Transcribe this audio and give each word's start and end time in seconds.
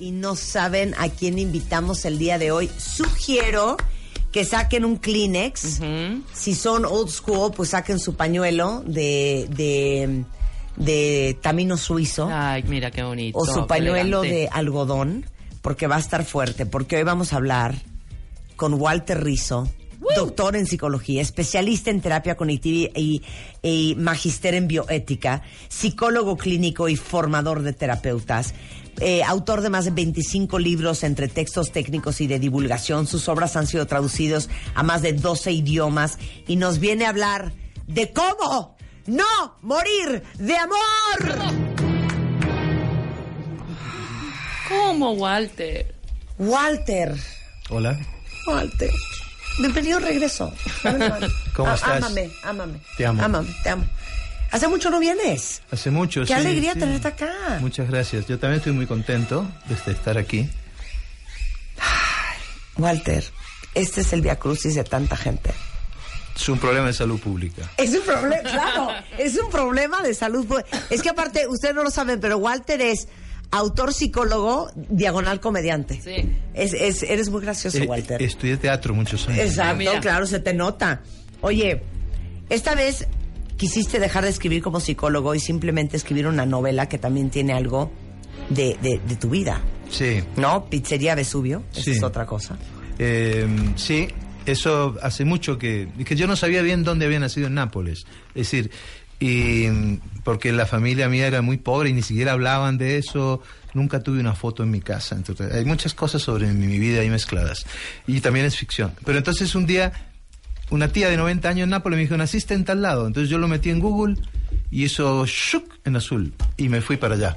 y 0.00 0.10
no 0.12 0.34
saben 0.34 0.94
a 0.98 1.08
quién 1.10 1.38
invitamos 1.38 2.04
el 2.06 2.18
día 2.18 2.38
de 2.38 2.50
hoy, 2.50 2.70
sugiero 2.78 3.76
que 4.32 4.44
saquen 4.44 4.84
un 4.84 4.96
Kleenex. 4.96 5.80
Si 6.32 6.54
son 6.54 6.84
old 6.84 7.10
school, 7.10 7.52
pues 7.54 7.70
saquen 7.70 7.98
su 7.98 8.14
pañuelo 8.14 8.82
de, 8.86 9.46
de, 9.50 10.24
de 10.76 11.36
tamino 11.42 11.76
suizo 11.76 12.28
Ay, 12.32 12.62
mira 12.62 12.90
qué 12.90 13.02
bonito. 13.02 13.38
o 13.38 13.44
su 13.44 13.66
pañuelo 13.66 14.22
elegante. 14.24 14.28
de 14.42 14.48
algodón, 14.52 15.26
porque 15.62 15.86
va 15.86 15.96
a 15.96 16.00
estar 16.00 16.24
fuerte, 16.24 16.64
porque 16.64 16.96
hoy 16.96 17.02
vamos 17.02 17.32
a 17.32 17.36
hablar 17.36 17.74
con 18.56 18.74
Walter 18.74 19.22
Rizzo, 19.22 19.68
doctor 20.16 20.56
en 20.56 20.66
psicología, 20.66 21.22
especialista 21.22 21.90
en 21.90 22.00
terapia 22.00 22.36
cognitiva 22.36 22.90
y, 22.94 23.22
y 23.62 23.94
magister 23.98 24.54
en 24.54 24.66
bioética, 24.68 25.42
psicólogo 25.68 26.36
clínico 26.36 26.88
y 26.88 26.96
formador 26.96 27.62
de 27.62 27.72
terapeutas. 27.72 28.54
eh, 29.00 29.22
autor 29.22 29.60
de 29.62 29.70
más 29.70 29.84
de 29.86 29.92
25 29.92 30.58
libros 30.58 31.04
entre 31.04 31.28
textos 31.28 31.70
técnicos 31.72 32.20
y 32.20 32.26
de 32.26 32.38
divulgación. 32.38 33.06
Sus 33.06 33.28
obras 33.28 33.56
han 33.56 33.66
sido 33.66 33.86
traducidos 33.86 34.50
a 34.74 34.82
más 34.82 35.00
de 35.00 35.12
12 35.14 35.52
idiomas 35.52 36.18
y 36.46 36.56
nos 36.56 36.80
viene 36.80 37.06
a 37.06 37.10
hablar 37.10 37.52
de 37.86 38.12
cómo 38.12 38.76
no 39.06 39.56
morir 39.62 40.22
de 40.38 40.56
amor. 40.56 41.60
¿Cómo, 44.68 45.12
Walter? 45.12 45.94
Walter. 46.38 47.14
Hola. 47.70 47.98
Walter. 48.46 48.90
Bienvenido 49.60 49.98
regreso. 50.00 50.52
¿Cómo 51.54 51.68
Ah, 51.70 51.74
estás? 51.74 51.96
Ámame, 52.02 52.30
ámame. 52.42 52.78
Te 52.96 53.06
amo. 53.06 53.22
Ámame, 53.22 53.48
te 53.62 53.68
amo. 53.70 53.84
Hace 54.50 54.66
mucho 54.68 54.90
no 54.90 54.98
vienes. 54.98 55.62
Hace 55.70 55.90
mucho, 55.90 56.22
Qué 56.22 56.26
sí, 56.28 56.32
alegría 56.32 56.72
sí. 56.74 56.80
tenerte 56.80 57.08
acá. 57.08 57.58
Muchas 57.60 57.88
gracias. 57.88 58.26
Yo 58.26 58.38
también 58.38 58.58
estoy 58.58 58.72
muy 58.72 58.86
contento 58.86 59.46
de 59.68 59.92
estar 59.92 60.18
aquí. 60.18 60.48
Walter, 62.76 63.24
este 63.74 64.00
es 64.00 64.12
el 64.12 64.22
Via 64.22 64.36
Crucis 64.38 64.74
de 64.74 64.84
tanta 64.84 65.16
gente. 65.16 65.52
Es 66.34 66.48
un 66.48 66.58
problema 66.58 66.86
de 66.86 66.92
salud 66.94 67.20
pública. 67.20 67.68
Es 67.76 67.90
un 67.94 68.02
problema, 68.02 68.48
claro, 68.48 68.88
es 69.18 69.36
un 69.36 69.50
problema 69.50 70.00
de 70.02 70.14
salud. 70.14 70.46
pu- 70.46 70.64
Es 70.88 71.02
que 71.02 71.10
aparte, 71.10 71.46
ustedes 71.46 71.74
no 71.74 71.82
lo 71.82 71.90
saben, 71.90 72.18
pero 72.18 72.38
Walter 72.38 72.80
es 72.80 73.08
autor 73.50 73.92
psicólogo, 73.92 74.70
diagonal 74.88 75.40
comediante. 75.40 76.00
Sí. 76.02 76.30
Es, 76.54 76.72
es- 76.72 77.02
eres 77.02 77.30
muy 77.30 77.42
gracioso, 77.42 77.78
Eh, 77.78 77.86
Walter. 77.86 78.22
estudié 78.22 78.56
teatro 78.56 78.94
muchos 78.94 79.28
años. 79.28 79.40
Exacto, 79.40 79.76
Mira. 79.76 80.00
claro, 80.00 80.26
se 80.26 80.38
te 80.40 80.54
nota. 80.54 81.02
Oye, 81.40 81.82
esta 82.48 82.74
vez 82.74 83.06
quisiste 83.56 83.98
dejar 83.98 84.24
de 84.24 84.30
escribir 84.30 84.62
como 84.62 84.80
psicólogo 84.80 85.34
y 85.34 85.40
simplemente 85.40 85.96
escribir 85.96 86.26
una 86.26 86.46
novela 86.46 86.88
que 86.88 86.98
también 86.98 87.30
tiene 87.30 87.52
algo 87.52 87.90
de, 88.48 88.76
de- 88.82 89.00
de 89.06 89.16
tu 89.16 89.30
vida. 89.30 89.60
Sí. 89.90 90.22
¿No? 90.36 90.66
Pizzería 90.70 91.14
Vesubio, 91.14 91.64
esa 91.72 91.82
Sí. 91.82 91.90
es 91.92 92.02
otra 92.02 92.24
cosa. 92.26 92.56
Eh, 92.98 93.46
sí, 93.76 94.08
eso 94.46 94.96
hace 95.02 95.24
mucho 95.24 95.58
que, 95.58 95.88
que 96.04 96.16
yo 96.16 96.26
no 96.26 96.36
sabía 96.36 96.62
bien 96.62 96.84
dónde 96.84 97.06
había 97.06 97.18
nacido 97.18 97.48
en 97.48 97.54
Nápoles. 97.54 98.04
Es 98.34 98.50
decir, 98.50 98.70
y 99.20 99.68
porque 100.24 100.50
la 100.50 100.66
familia 100.66 101.08
mía 101.10 101.26
era 101.26 101.42
muy 101.42 101.58
pobre 101.58 101.90
y 101.90 101.92
ni 101.92 102.02
siquiera 102.02 102.32
hablaban 102.32 102.78
de 102.78 102.96
eso. 102.96 103.42
Nunca 103.74 104.02
tuve 104.02 104.18
una 104.18 104.34
foto 104.34 104.62
en 104.62 104.70
mi 104.70 104.80
casa. 104.80 105.14
Entonces, 105.14 105.52
hay 105.52 105.64
muchas 105.64 105.94
cosas 105.94 106.22
sobre 106.22 106.46
mi, 106.48 106.66
mi 106.66 106.78
vida 106.78 107.02
ahí 107.02 107.10
mezcladas. 107.10 107.66
Y 108.06 108.20
también 108.20 108.46
es 108.46 108.56
ficción. 108.56 108.92
Pero 109.04 109.18
entonces 109.18 109.54
un 109.54 109.66
día, 109.66 109.92
una 110.70 110.88
tía 110.88 111.10
de 111.10 111.18
90 111.18 111.48
años 111.48 111.64
en 111.64 111.70
Nápoles 111.70 111.98
me 111.98 112.02
dijo, 112.02 112.16
naciste 112.16 112.54
en 112.54 112.64
tal 112.64 112.80
lado. 112.80 113.06
Entonces 113.06 113.28
yo 113.28 113.36
lo 113.36 113.46
metí 113.46 113.68
en 113.68 113.78
Google 113.78 114.16
y 114.70 114.84
hizo 114.84 115.24
shuk 115.26 115.80
en 115.84 115.96
azul. 115.96 116.32
Y 116.56 116.70
me 116.70 116.80
fui 116.80 116.96
para 116.96 117.14
allá. 117.14 117.36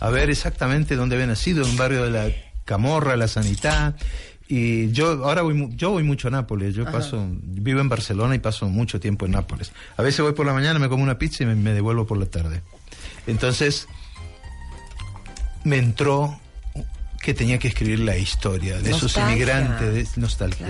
A 0.00 0.10
ver 0.10 0.30
exactamente 0.30 0.94
dónde 0.94 1.16
había 1.16 1.26
nacido, 1.26 1.64
en 1.64 1.70
un 1.70 1.76
barrio 1.76 2.04
de 2.04 2.10
la 2.10 2.28
Camorra, 2.64 3.16
la 3.16 3.28
Sanidad. 3.28 3.96
Y 4.46 4.90
yo 4.92 5.24
ahora 5.24 5.42
voy, 5.42 5.70
yo 5.74 5.90
voy 5.90 6.02
mucho 6.02 6.28
a 6.28 6.30
Nápoles. 6.30 6.74
Yo 6.74 6.84
paso, 6.84 7.26
vivo 7.42 7.80
en 7.80 7.88
Barcelona 7.88 8.34
y 8.34 8.38
paso 8.40 8.68
mucho 8.68 9.00
tiempo 9.00 9.24
en 9.26 9.32
Nápoles. 9.32 9.72
A 9.96 10.02
veces 10.02 10.20
voy 10.20 10.32
por 10.34 10.44
la 10.46 10.52
mañana, 10.52 10.78
me 10.78 10.88
como 10.88 11.02
una 11.02 11.18
pizza 11.18 11.42
y 11.44 11.46
me, 11.46 11.54
me 11.54 11.72
devuelvo 11.72 12.06
por 12.06 12.18
la 12.18 12.26
tarde. 12.26 12.60
Entonces 13.26 13.88
me 15.64 15.78
entró 15.78 16.38
que 17.22 17.32
tenía 17.32 17.58
que 17.58 17.68
escribir 17.68 18.00
la 18.00 18.18
historia 18.18 18.78
de 18.80 18.90
esos 18.90 19.16
inmigrantes, 19.16 20.14
de 20.14 20.20
nostalgia. 20.20 20.66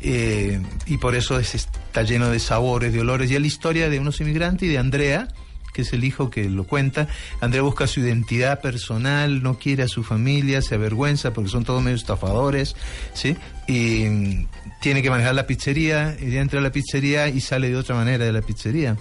Eh, 0.00 0.60
y 0.86 0.98
por 0.98 1.14
eso 1.14 1.38
es- 1.38 1.54
está 1.54 2.02
lleno 2.02 2.30
de 2.30 2.40
sabores, 2.40 2.92
de 2.92 3.00
olores. 3.00 3.30
Y 3.30 3.36
es 3.36 3.40
la 3.40 3.46
historia 3.46 3.88
de 3.88 4.00
unos 4.00 4.20
inmigrantes 4.20 4.68
y 4.68 4.72
de 4.72 4.78
Andrea, 4.78 5.28
que 5.74 5.82
es 5.82 5.92
el 5.92 6.04
hijo 6.04 6.30
que 6.30 6.48
lo 6.48 6.64
cuenta. 6.64 7.08
Andrea 7.42 7.62
busca 7.62 7.86
su 7.86 8.00
identidad 8.00 8.62
personal, 8.62 9.42
no 9.42 9.58
quiere 9.58 9.82
a 9.82 9.88
su 9.88 10.02
familia, 10.02 10.62
se 10.62 10.76
avergüenza 10.76 11.34
porque 11.34 11.50
son 11.50 11.64
todos 11.64 11.82
medio 11.82 11.96
estafadores, 11.96 12.76
¿sí? 13.12 13.36
Y 13.66 14.04
mm, 14.08 14.46
tiene 14.80 15.02
que 15.02 15.10
manejar 15.10 15.34
la 15.34 15.46
pizzería, 15.46 16.16
y 16.18 16.36
entra 16.38 16.60
a 16.60 16.62
la 16.62 16.72
pizzería 16.72 17.28
y 17.28 17.40
sale 17.40 17.68
de 17.68 17.76
otra 17.76 17.94
manera 17.94 18.24
de 18.24 18.32
la 18.32 18.40
pizzería. 18.40 18.96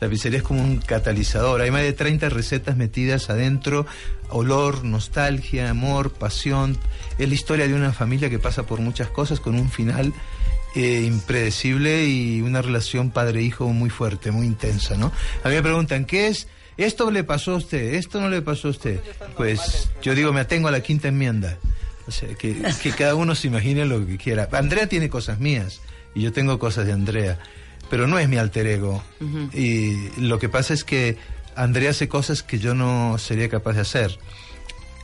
La 0.00 0.08
pizzería 0.08 0.38
es 0.38 0.44
como 0.44 0.62
un 0.62 0.78
catalizador. 0.78 1.62
Hay 1.62 1.70
más 1.70 1.82
de 1.82 1.94
30 1.94 2.28
recetas 2.28 2.76
metidas 2.76 3.30
adentro. 3.30 3.86
Olor, 4.28 4.84
nostalgia, 4.84 5.70
amor, 5.70 6.12
pasión. 6.12 6.76
Es 7.18 7.28
la 7.28 7.34
historia 7.34 7.66
de 7.66 7.74
una 7.74 7.92
familia 7.92 8.28
que 8.28 8.38
pasa 8.38 8.66
por 8.66 8.80
muchas 8.80 9.08
cosas 9.08 9.40
con 9.40 9.54
un 9.54 9.70
final 9.70 10.12
eh, 10.76 11.04
impredecible 11.06 12.06
y 12.06 12.42
una 12.42 12.60
relación 12.60 13.10
padre-hijo 13.10 13.68
muy 13.68 13.90
fuerte, 13.90 14.30
muy 14.30 14.46
intensa, 14.46 14.96
¿no? 14.96 15.10
A 15.42 15.48
mí 15.48 15.54
me 15.54 15.62
preguntan, 15.62 16.04
¿qué 16.04 16.28
es? 16.28 16.48
Esto 16.76 17.10
le 17.10 17.24
pasó 17.24 17.52
a 17.52 17.56
usted, 17.56 17.94
esto 17.94 18.20
no 18.20 18.28
le 18.28 18.42
pasó 18.42 18.68
a 18.68 18.72
usted. 18.72 19.00
Pues 19.36 19.88
yo 20.02 20.14
digo, 20.14 20.32
me 20.32 20.40
atengo 20.40 20.68
a 20.68 20.70
la 20.70 20.80
quinta 20.80 21.08
enmienda. 21.08 21.56
O 22.06 22.10
sea, 22.10 22.28
que, 22.34 22.62
que 22.82 22.90
cada 22.92 23.14
uno 23.14 23.34
se 23.34 23.48
imagine 23.48 23.86
lo 23.86 24.06
que 24.06 24.18
quiera. 24.18 24.48
Andrea 24.52 24.86
tiene 24.86 25.08
cosas 25.08 25.40
mías 25.40 25.80
y 26.14 26.20
yo 26.20 26.32
tengo 26.32 26.58
cosas 26.58 26.86
de 26.86 26.92
Andrea, 26.92 27.38
pero 27.88 28.06
no 28.06 28.18
es 28.18 28.28
mi 28.28 28.36
alter 28.36 28.66
ego. 28.66 29.02
Y 29.54 30.10
lo 30.20 30.38
que 30.38 30.48
pasa 30.48 30.74
es 30.74 30.84
que 30.84 31.16
Andrea 31.54 31.90
hace 31.90 32.08
cosas 32.08 32.42
que 32.42 32.58
yo 32.58 32.74
no 32.74 33.16
sería 33.18 33.48
capaz 33.48 33.72
de 33.72 33.80
hacer. 33.80 34.18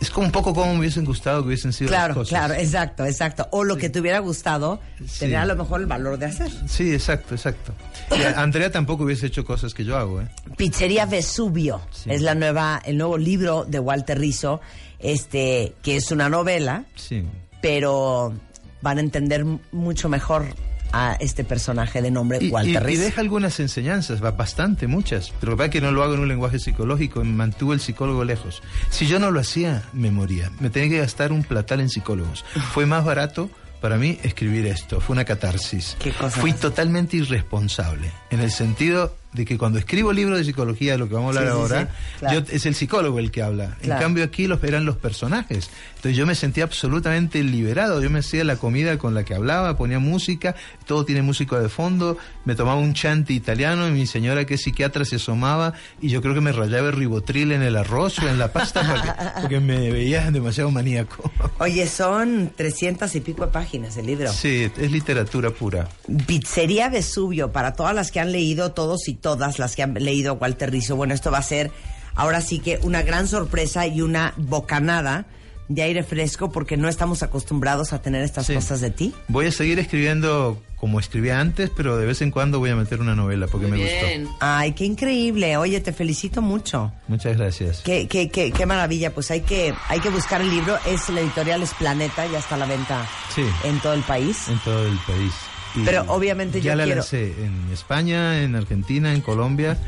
Es 0.02 0.10
como 0.10 0.26
un 0.26 0.32
poco 0.32 0.52
como 0.52 0.72
me 0.74 0.80
hubiesen 0.80 1.04
gustado 1.04 1.42
que 1.42 1.46
hubiesen 1.48 1.72
sido 1.72 1.90
las 1.92 2.00
Claro, 2.00 2.14
cosas. 2.14 2.28
claro, 2.30 2.54
exacto, 2.54 3.04
exacto. 3.06 3.46
O 3.52 3.62
lo 3.62 3.76
que 3.76 3.88
te 3.88 4.00
hubiera 4.00 4.18
gustado, 4.18 4.80
Sí. 5.06 5.20
tener 5.20 5.36
a 5.36 5.46
lo 5.46 5.54
mejor 5.54 5.80
el 5.80 5.86
valor 5.86 6.18
de 6.18 6.26
hacer. 6.26 6.50
Sí, 6.66 6.92
exacto, 6.92 7.36
exacto. 7.36 7.72
Y 8.10 8.20
a- 8.22 8.40
Andrea 8.42 8.72
tampoco 8.72 9.04
hubiese 9.04 9.26
hecho 9.28 9.44
cosas 9.44 9.74
que 9.74 9.84
yo 9.84 9.96
hago, 9.96 10.20
¿eh? 10.20 10.28
Pizzería 10.56 11.06
Vesubio 11.06 11.80
Sí. 11.92 12.10
es 12.10 12.20
la 12.20 12.34
nueva, 12.34 12.82
el 12.84 12.98
nuevo 12.98 13.16
libro 13.16 13.64
de 13.64 13.78
Walter 13.78 14.18
Rizzo, 14.18 14.60
este, 14.98 15.74
que 15.82 15.94
es 15.96 16.10
una 16.10 16.28
novela, 16.28 16.84
Sí. 16.96 17.24
pero 17.60 18.32
van 18.80 18.98
a 18.98 19.00
entender 19.02 19.44
mucho 19.70 20.08
mejor 20.08 20.46
a 20.92 21.16
este 21.20 21.44
personaje 21.44 22.03
de 22.03 22.10
nombre 22.10 22.38
Y, 22.41 22.50
Walter 22.50 22.88
y 22.91 22.97
deja 22.97 23.20
algunas 23.20 23.58
enseñanzas, 23.60 24.20
bastante, 24.20 24.86
muchas. 24.86 25.32
Pero 25.41 25.53
lo 25.53 25.56
que 25.56 25.58
pasa 25.58 25.66
es 25.66 25.72
que 25.72 25.80
no 25.80 25.92
lo 25.92 26.03
hago 26.03 26.14
en 26.14 26.20
un 26.20 26.28
lenguaje 26.28 26.58
psicológico, 26.58 27.25
me 27.25 27.32
mantuvo 27.32 27.72
el 27.72 27.80
psicólogo 27.80 28.25
lejos. 28.25 28.62
Si 28.91 29.06
yo 29.06 29.19
no 29.19 29.31
lo 29.31 29.41
hacía, 29.41 29.82
me 29.92 30.10
moría. 30.10 30.50
Me 30.60 30.70
tenía 30.70 30.88
que 30.91 30.98
gastar 30.98 31.32
un 31.32 31.44
platal 31.44 31.81
en 31.81 31.88
psicólogos. 31.88 32.44
Fue 32.72 32.87
más 32.87 33.05
barato 33.05 33.50
para 33.81 33.96
mí 33.96 34.19
escribir 34.22 34.67
esto, 34.67 35.00
fue 35.00 35.14
una 35.14 35.25
catarsis. 35.25 35.96
Qué 35.99 36.12
cosa 36.12 36.40
Fui 36.40 36.52
totalmente 36.52 37.17
irresponsable, 37.17 38.12
en 38.31 38.40
el 38.40 38.52
sentido 38.52 39.17
de 39.32 39.44
que 39.44 39.56
cuando 39.58 39.79
escribo 39.79 40.12
libros 40.12 40.38
de 40.38 40.44
psicología, 40.44 40.93
de 40.93 40.99
lo 40.99 41.08
que 41.08 41.14
vamos 41.14 41.34
a 41.37 41.40
hablar 41.40 41.55
Sí, 41.55 41.58
sí, 41.58 41.62
ahora, 41.75 41.82
sí, 41.82 42.17
claro. 42.19 42.40
yo- 42.40 42.46
es 42.55 42.67
el 42.67 42.75
psicólogo 42.75 43.19
el 43.19 43.31
que 43.31 43.43
habla. 43.43 43.76
Claro. 43.81 44.00
En 44.00 44.02
cambio 44.05 44.25
aquí 44.25 44.46
los 44.46 44.62
eran 44.62 44.84
los 44.84 44.96
personajes. 44.96 45.70
Entonces 45.96 46.17
yo 46.17 46.26
me 46.26 46.34
sentía 46.34 46.64
absolutamente 46.64 47.43
liberado. 47.43 48.02
Yo 48.02 48.11
me 48.11 48.19
hacía 48.19 48.44
la 48.44 48.56
comida 48.56 48.99
con 48.99 49.14
la 49.14 49.25
que 49.25 49.34
hablaba, 49.34 49.76
ponía 49.76 49.99
música, 49.99 50.55
todo 50.87 51.05
tiene 51.05 51.23
música 51.23 51.58
de 51.61 51.69
fondo, 51.69 52.19
me 52.44 52.55
tomaba 52.55 52.81
un 52.81 52.93
chanti 52.94 53.34
italiano 53.34 53.88
y 53.88 53.93
mi 53.93 54.06
señora 54.06 54.44
que 54.44 54.55
es 54.55 54.62
psiquiatra 54.62 55.05
se 55.05 55.17
asomaba 55.17 55.73
y 56.00 56.08
yo 56.08 56.20
creo 56.20 56.34
que 56.34 56.40
me 56.40 56.52
rayaba 56.52 56.88
el 56.88 56.94
ribotril 56.94 57.52
en 57.52 57.62
el 57.62 57.76
arroz 57.76 58.19
o 58.19 58.29
en 58.29 58.38
la 58.38 58.52
pasta 58.52 58.82
porque, 58.87 59.40
porque 59.43 59.61
me 59.61 59.90
veía 59.90 60.31
demasiado 60.31 60.70
maníaco. 60.70 61.31
Oye, 61.58 61.87
son 61.87 62.50
trescientas 62.56 63.14
y 63.14 63.20
pico 63.20 63.49
páginas 63.50 63.96
el 63.96 64.06
libro. 64.06 64.31
Sí, 64.32 64.70
es 64.76 64.90
literatura 64.93 65.50
pura. 65.50 65.88
Pizzería 66.26 66.88
Vesubio, 66.88 67.52
para 67.52 67.75
todas 67.75 67.94
las 67.94 68.11
que 68.11 68.20
han 68.20 68.32
leído, 68.32 68.73
todos 68.73 69.08
y 69.08 69.14
todas 69.22 69.58
las 69.58 69.74
que 69.76 69.82
han 69.82 69.94
leído 69.94 70.34
Walter 70.34 70.70
Rizzo. 70.70 70.96
Bueno, 70.96 71.14
esto 71.14 71.30
va 71.30 71.38
a 71.38 71.42
ser 71.42 71.70
ahora 72.14 72.42
sí 72.42 72.58
que 72.58 72.78
una 72.82 73.00
gran 73.02 73.26
sorpresa 73.26 73.86
y 73.86 74.02
una 74.02 74.34
bocanada 74.36 75.24
de 75.69 75.82
aire 75.82 76.02
fresco 76.02 76.50
porque 76.52 76.76
no 76.76 76.88
estamos 76.88 77.22
acostumbrados 77.22 77.94
a 77.94 78.02
tener 78.02 78.22
estas 78.22 78.46
Sí. 78.46 78.54
cosas 78.54 78.82
de 78.82 78.90
ti. 78.90 79.14
Voy 79.28 79.46
a 79.46 79.52
seguir 79.52 79.78
escribiendo 79.78 80.60
como 80.76 80.98
escribía 80.98 81.38
antes, 81.38 81.70
pero 81.74 81.96
de 81.96 82.04
vez 82.04 82.20
en 82.20 82.32
cuando 82.32 82.58
voy 82.58 82.70
a 82.70 82.76
meter 82.76 83.00
una 83.00 83.14
novela 83.14 83.46
porque 83.46 83.69
Muy 83.69 83.78
me 83.78 83.84
bien. 83.84 84.24
gustó. 84.24 84.36
Ay, 84.40 84.72
qué 84.72 84.84
increíble. 84.84 85.56
Oye, 85.56 85.80
te 85.80 85.92
felicito 85.92 86.42
mucho. 86.42 86.92
Muchas 87.06 87.36
gracias. 87.38 87.80
Qué, 87.82 88.08
qué, 88.08 88.28
qué, 88.28 88.50
qué 88.50 88.66
maravilla. 88.66 89.14
Pues 89.14 89.30
hay 89.30 89.42
que, 89.42 89.72
hay 89.88 90.00
que 90.00 90.10
buscar 90.10 90.40
el 90.40 90.50
libro. 90.50 90.76
Es 90.84 91.08
la 91.08 91.20
editorial 91.20 91.62
es 91.62 91.72
Planeta, 91.74 92.26
ya 92.26 92.40
está 92.40 92.56
a 92.56 92.58
la 92.58 92.66
venta 92.66 93.08
Sí. 93.34 93.44
en 93.64 93.78
todo 93.80 93.92
el 93.94 94.02
país. 94.02 94.48
En 94.48 94.58
todo 94.58 94.84
el 94.86 94.98
país. 95.06 95.32
Pero 95.84 96.04
obviamente 96.08 96.60
ya 96.60 96.72
yo 96.72 96.76
la 96.76 96.84
quiero- 96.84 97.00
lancé 97.00 97.32
en 97.44 97.70
España, 97.72 98.42
en 98.42 98.54
Argentina, 98.56 99.12
en 99.14 99.20
Colombia. 99.20 99.78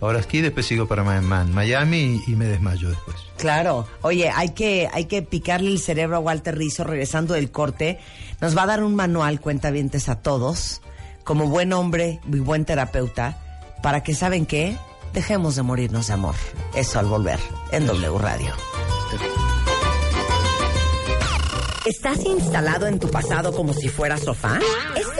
Ahora 0.00 0.18
aquí, 0.18 0.40
después 0.40 0.66
sigo 0.66 0.88
para 0.88 1.04
Miami 1.04 2.20
y, 2.26 2.32
y 2.32 2.34
me 2.34 2.46
desmayo 2.46 2.88
después. 2.88 3.16
Claro. 3.38 3.86
Oye, 4.02 4.30
hay 4.34 4.48
que, 4.50 4.88
hay 4.92 5.04
que 5.04 5.22
picarle 5.22 5.70
el 5.70 5.78
cerebro 5.78 6.16
a 6.16 6.18
Walter 6.18 6.58
Rizzo 6.58 6.82
regresando 6.82 7.34
del 7.34 7.52
corte. 7.52 8.00
Nos 8.40 8.56
va 8.56 8.64
a 8.64 8.66
dar 8.66 8.82
un 8.82 8.96
manual, 8.96 9.40
cuentavientes 9.40 10.08
a 10.08 10.16
todos, 10.16 10.82
como 11.22 11.46
buen 11.46 11.72
hombre 11.72 12.18
y 12.30 12.38
buen 12.40 12.64
terapeuta, 12.64 13.38
para 13.80 14.02
que, 14.02 14.14
¿saben 14.14 14.44
qué? 14.44 14.76
Dejemos 15.14 15.54
de 15.54 15.62
morirnos 15.62 16.08
de 16.08 16.14
amor. 16.14 16.34
Eso 16.74 16.98
al 16.98 17.06
volver 17.06 17.38
en 17.70 17.86
W 17.86 18.18
Radio. 18.18 18.52
¿Estás 21.84 22.24
instalado 22.24 22.86
en 22.86 22.98
tu 23.00 23.10
pasado 23.10 23.52
como 23.52 23.72
si 23.72 23.88
fuera 23.88 24.16
sofá? 24.16 24.58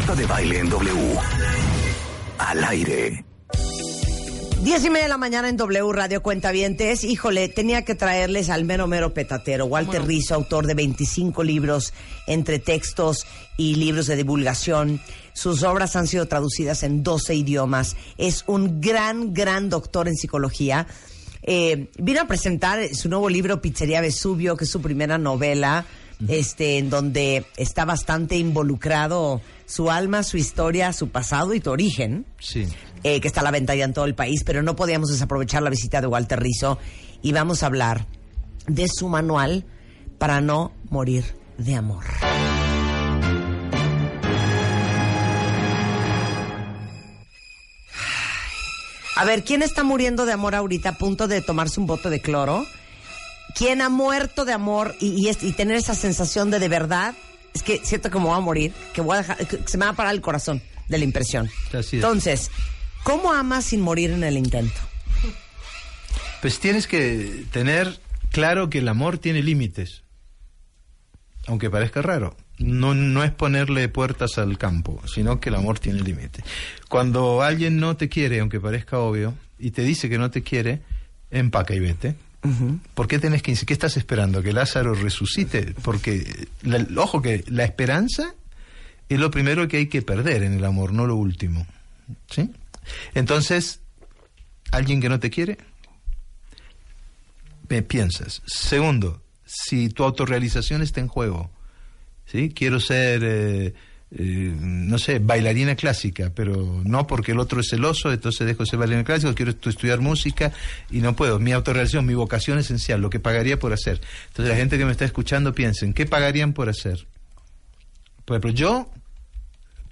Marta 0.00 0.14
de 0.14 0.26
Baile 0.26 0.58
en 0.60 0.70
W. 0.70 1.18
Al 2.38 2.64
aire. 2.64 3.22
Diez 4.62 4.82
y 4.82 4.88
media 4.88 5.02
de 5.02 5.08
la 5.10 5.18
mañana 5.18 5.50
en 5.50 5.58
W 5.58 5.92
Radio 5.92 6.22
Cuentavientes. 6.22 7.04
Híjole, 7.04 7.50
tenía 7.50 7.84
que 7.84 7.94
traerles 7.94 8.48
al 8.48 8.64
mero 8.64 8.86
mero 8.86 9.12
petatero, 9.12 9.66
Walter 9.66 10.02
Rizzo, 10.06 10.36
autor 10.36 10.66
de 10.66 10.72
25 10.72 11.42
libros 11.42 11.92
entre 12.26 12.58
textos 12.58 13.26
y 13.58 13.74
libros 13.74 14.06
de 14.06 14.16
divulgación. 14.16 15.02
Sus 15.34 15.64
obras 15.64 15.94
han 15.96 16.06
sido 16.06 16.26
traducidas 16.26 16.82
en 16.82 17.02
12 17.02 17.34
idiomas. 17.34 17.94
Es 18.16 18.44
un 18.46 18.80
gran, 18.80 19.34
gran 19.34 19.68
doctor 19.68 20.08
en 20.08 20.16
psicología. 20.16 20.86
Eh, 21.42 21.90
vino 21.98 22.22
a 22.22 22.26
presentar 22.26 22.94
su 22.94 23.10
nuevo 23.10 23.28
libro 23.28 23.60
Pizzería 23.60 24.00
Vesubio, 24.00 24.56
que 24.56 24.64
es 24.64 24.70
su 24.70 24.80
primera 24.80 25.18
novela, 25.18 25.84
este, 26.28 26.78
en 26.78 26.90
donde 26.90 27.44
está 27.56 27.84
bastante 27.84 28.36
involucrado 28.36 29.40
su 29.66 29.90
alma, 29.90 30.22
su 30.22 30.36
historia, 30.36 30.92
su 30.92 31.08
pasado 31.08 31.54
y 31.54 31.60
tu 31.60 31.70
origen 31.70 32.26
Sí. 32.38 32.66
eh, 33.04 33.20
que 33.20 33.28
está 33.28 33.40
a 33.40 33.44
la 33.44 33.50
venta 33.50 33.74
ya 33.74 33.84
en 33.84 33.92
todo 33.92 34.04
el 34.04 34.14
país, 34.14 34.42
pero 34.44 34.62
no 34.62 34.76
podíamos 34.76 35.10
desaprovechar 35.10 35.62
la 35.62 35.70
visita 35.70 36.00
de 36.00 36.06
Walter 36.06 36.40
Rizzo 36.40 36.78
y 37.22 37.32
vamos 37.32 37.62
a 37.62 37.66
hablar 37.66 38.06
de 38.66 38.88
su 38.88 39.08
manual 39.08 39.64
para 40.18 40.40
no 40.40 40.72
morir 40.90 41.24
de 41.58 41.74
amor. 41.76 42.04
A 49.16 49.24
ver, 49.24 49.44
¿quién 49.44 49.62
está 49.62 49.82
muriendo 49.84 50.24
de 50.24 50.32
amor 50.32 50.54
ahorita 50.54 50.90
a 50.90 50.98
punto 50.98 51.28
de 51.28 51.42
tomarse 51.42 51.78
un 51.80 51.86
bote 51.86 52.08
de 52.08 52.20
cloro? 52.22 52.64
¿Quién 53.56 53.80
ha 53.82 53.88
muerto 53.88 54.44
de 54.44 54.52
amor 54.52 54.94
y, 55.00 55.28
y 55.28 55.30
y 55.46 55.52
tener 55.52 55.76
esa 55.76 55.94
sensación 55.94 56.50
de 56.50 56.58
de 56.58 56.68
verdad? 56.68 57.14
Es 57.54 57.62
que 57.62 57.80
siento 57.84 58.10
que 58.10 58.18
me 58.18 58.24
voy 58.26 58.36
a 58.36 58.40
morir, 58.40 58.72
que, 58.94 59.00
voy 59.00 59.16
a 59.16 59.18
dejar- 59.22 59.46
que 59.46 59.58
se 59.66 59.76
me 59.78 59.84
va 59.86 59.90
a 59.92 59.96
parar 59.96 60.14
el 60.14 60.20
corazón 60.20 60.62
de 60.88 60.98
la 60.98 61.04
impresión. 61.04 61.50
Así 61.68 61.78
es. 61.78 61.92
Entonces, 61.94 62.50
¿cómo 63.02 63.32
amas 63.32 63.64
sin 63.64 63.80
morir 63.80 64.10
en 64.12 64.22
el 64.24 64.36
intento? 64.36 64.80
Pues 66.40 66.58
tienes 66.58 66.86
que 66.86 67.44
tener 67.52 68.00
claro 68.30 68.70
que 68.70 68.78
el 68.78 68.88
amor 68.88 69.18
tiene 69.18 69.42
límites. 69.42 70.02
Aunque 71.46 71.70
parezca 71.70 72.02
raro. 72.02 72.36
No, 72.58 72.94
no 72.94 73.24
es 73.24 73.30
ponerle 73.32 73.88
puertas 73.88 74.36
al 74.38 74.58
campo, 74.58 75.02
sino 75.06 75.40
que 75.40 75.48
el 75.48 75.54
amor 75.54 75.78
tiene 75.78 76.00
límites. 76.02 76.44
Cuando 76.88 77.42
alguien 77.42 77.78
no 77.80 77.96
te 77.96 78.08
quiere, 78.08 78.40
aunque 78.40 78.60
parezca 78.60 78.98
obvio, 78.98 79.34
y 79.58 79.70
te 79.70 79.82
dice 79.82 80.08
que 80.10 80.18
no 80.18 80.30
te 80.30 80.42
quiere, 80.42 80.82
empaca 81.30 81.74
y 81.74 81.80
vete. 81.80 82.14
¿Por 82.94 83.06
qué 83.06 83.18
tenés 83.18 83.42
que? 83.42 83.54
¿Qué 83.54 83.72
estás 83.72 83.96
esperando? 83.96 84.42
¿Que 84.42 84.52
Lázaro 84.52 84.94
resucite? 84.94 85.74
Porque, 85.82 86.48
ojo 86.96 87.20
que 87.20 87.44
la 87.48 87.64
esperanza 87.64 88.34
es 89.08 89.18
lo 89.18 89.30
primero 89.30 89.68
que 89.68 89.76
hay 89.78 89.86
que 89.88 90.02
perder 90.02 90.42
en 90.44 90.54
el 90.54 90.64
amor, 90.64 90.92
no 90.92 91.06
lo 91.06 91.16
último. 91.16 91.66
¿Sí? 92.30 92.50
Entonces, 93.14 93.80
alguien 94.70 95.00
que 95.00 95.08
no 95.08 95.20
te 95.20 95.30
quiere, 95.30 95.58
me 97.68 97.82
piensas. 97.82 98.42
Segundo, 98.46 99.22
si 99.44 99.90
tu 99.90 100.04
autorrealización 100.04 100.80
está 100.80 101.00
en 101.00 101.08
juego, 101.08 101.50
¿sí? 102.26 102.50
Quiero 102.54 102.80
ser, 102.80 103.22
eh, 103.24 103.74
eh, 104.12 104.52
no 104.58 104.98
sé, 104.98 105.18
bailarina 105.20 105.76
clásica, 105.76 106.32
pero 106.34 106.82
no 106.84 107.06
porque 107.06 107.32
el 107.32 107.38
otro 107.38 107.60
es 107.60 107.68
celoso, 107.70 108.12
entonces 108.12 108.46
dejo 108.46 108.64
de 108.64 108.70
ser 108.70 108.78
bailarina 108.78 109.04
clásica, 109.04 109.34
quiero 109.34 109.52
estu- 109.52 109.68
estudiar 109.70 110.00
música 110.00 110.52
y 110.90 110.98
no 110.98 111.14
puedo. 111.14 111.38
Mi 111.38 111.52
autorrealización, 111.52 112.06
mi 112.06 112.14
vocación 112.14 112.58
esencial, 112.58 113.00
lo 113.00 113.08
que 113.10 113.20
pagaría 113.20 113.58
por 113.58 113.72
hacer. 113.72 114.00
Entonces 114.28 114.50
la 114.52 114.56
gente 114.58 114.78
que 114.78 114.84
me 114.84 114.92
está 114.92 115.04
escuchando 115.04 115.54
piensen, 115.54 115.92
¿qué 115.94 116.06
pagarían 116.06 116.52
por 116.52 116.68
hacer? 116.68 117.06
Por 118.24 118.36
ejemplo, 118.36 118.50
yo 118.50 118.90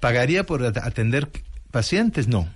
pagaría 0.00 0.44
por 0.44 0.64
at- 0.64 0.78
atender 0.78 1.28
pacientes, 1.70 2.28
no. 2.28 2.48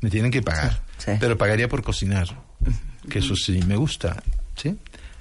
Me 0.00 0.08
tienen 0.10 0.30
que 0.30 0.40
pagar. 0.42 0.82
Sí, 0.98 1.10
sí. 1.12 1.16
Pero 1.20 1.36
pagaría 1.36 1.68
por 1.68 1.82
cocinar. 1.82 2.26
Que 3.08 3.18
eso 3.20 3.34
sí 3.36 3.60
me 3.66 3.76
gusta. 3.76 4.22
¿Sí? 4.56 4.76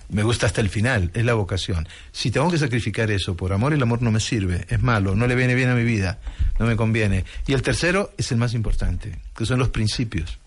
Me 0.10 0.24
gusta 0.24 0.48
hasta 0.48 0.62
el 0.62 0.70
final. 0.70 1.12
Es 1.14 1.24
la 1.24 1.36
vocación. 1.36 1.88
Si 2.12 2.32
tengo 2.32 2.50
que 2.50 2.58
sacrificar 2.58 3.12
eso 3.12 3.36
por 3.36 3.54
amor, 3.54 3.74
el 3.74 3.82
amor 3.82 4.02
no 4.02 4.12
me 4.12 4.20
sirve. 4.20 4.66
Es 4.70 4.82
malo. 4.82 5.16
No 5.16 5.28
le 5.28 5.36
viene 5.36 5.56
bien 5.56 5.70
a 5.70 5.76
mi 5.76 5.84
vida. 5.84 6.20
No 6.58 6.66
me 6.66 6.76
conviene. 6.76 7.26
Y 7.48 7.54
el 7.54 7.62
tercero 7.62 8.12
es 8.18 8.32
el 8.32 8.38
más 8.38 8.54
importante, 8.54 9.20
que 9.36 9.46
son 9.46 9.60
los 9.60 9.70
principios. 9.70 10.40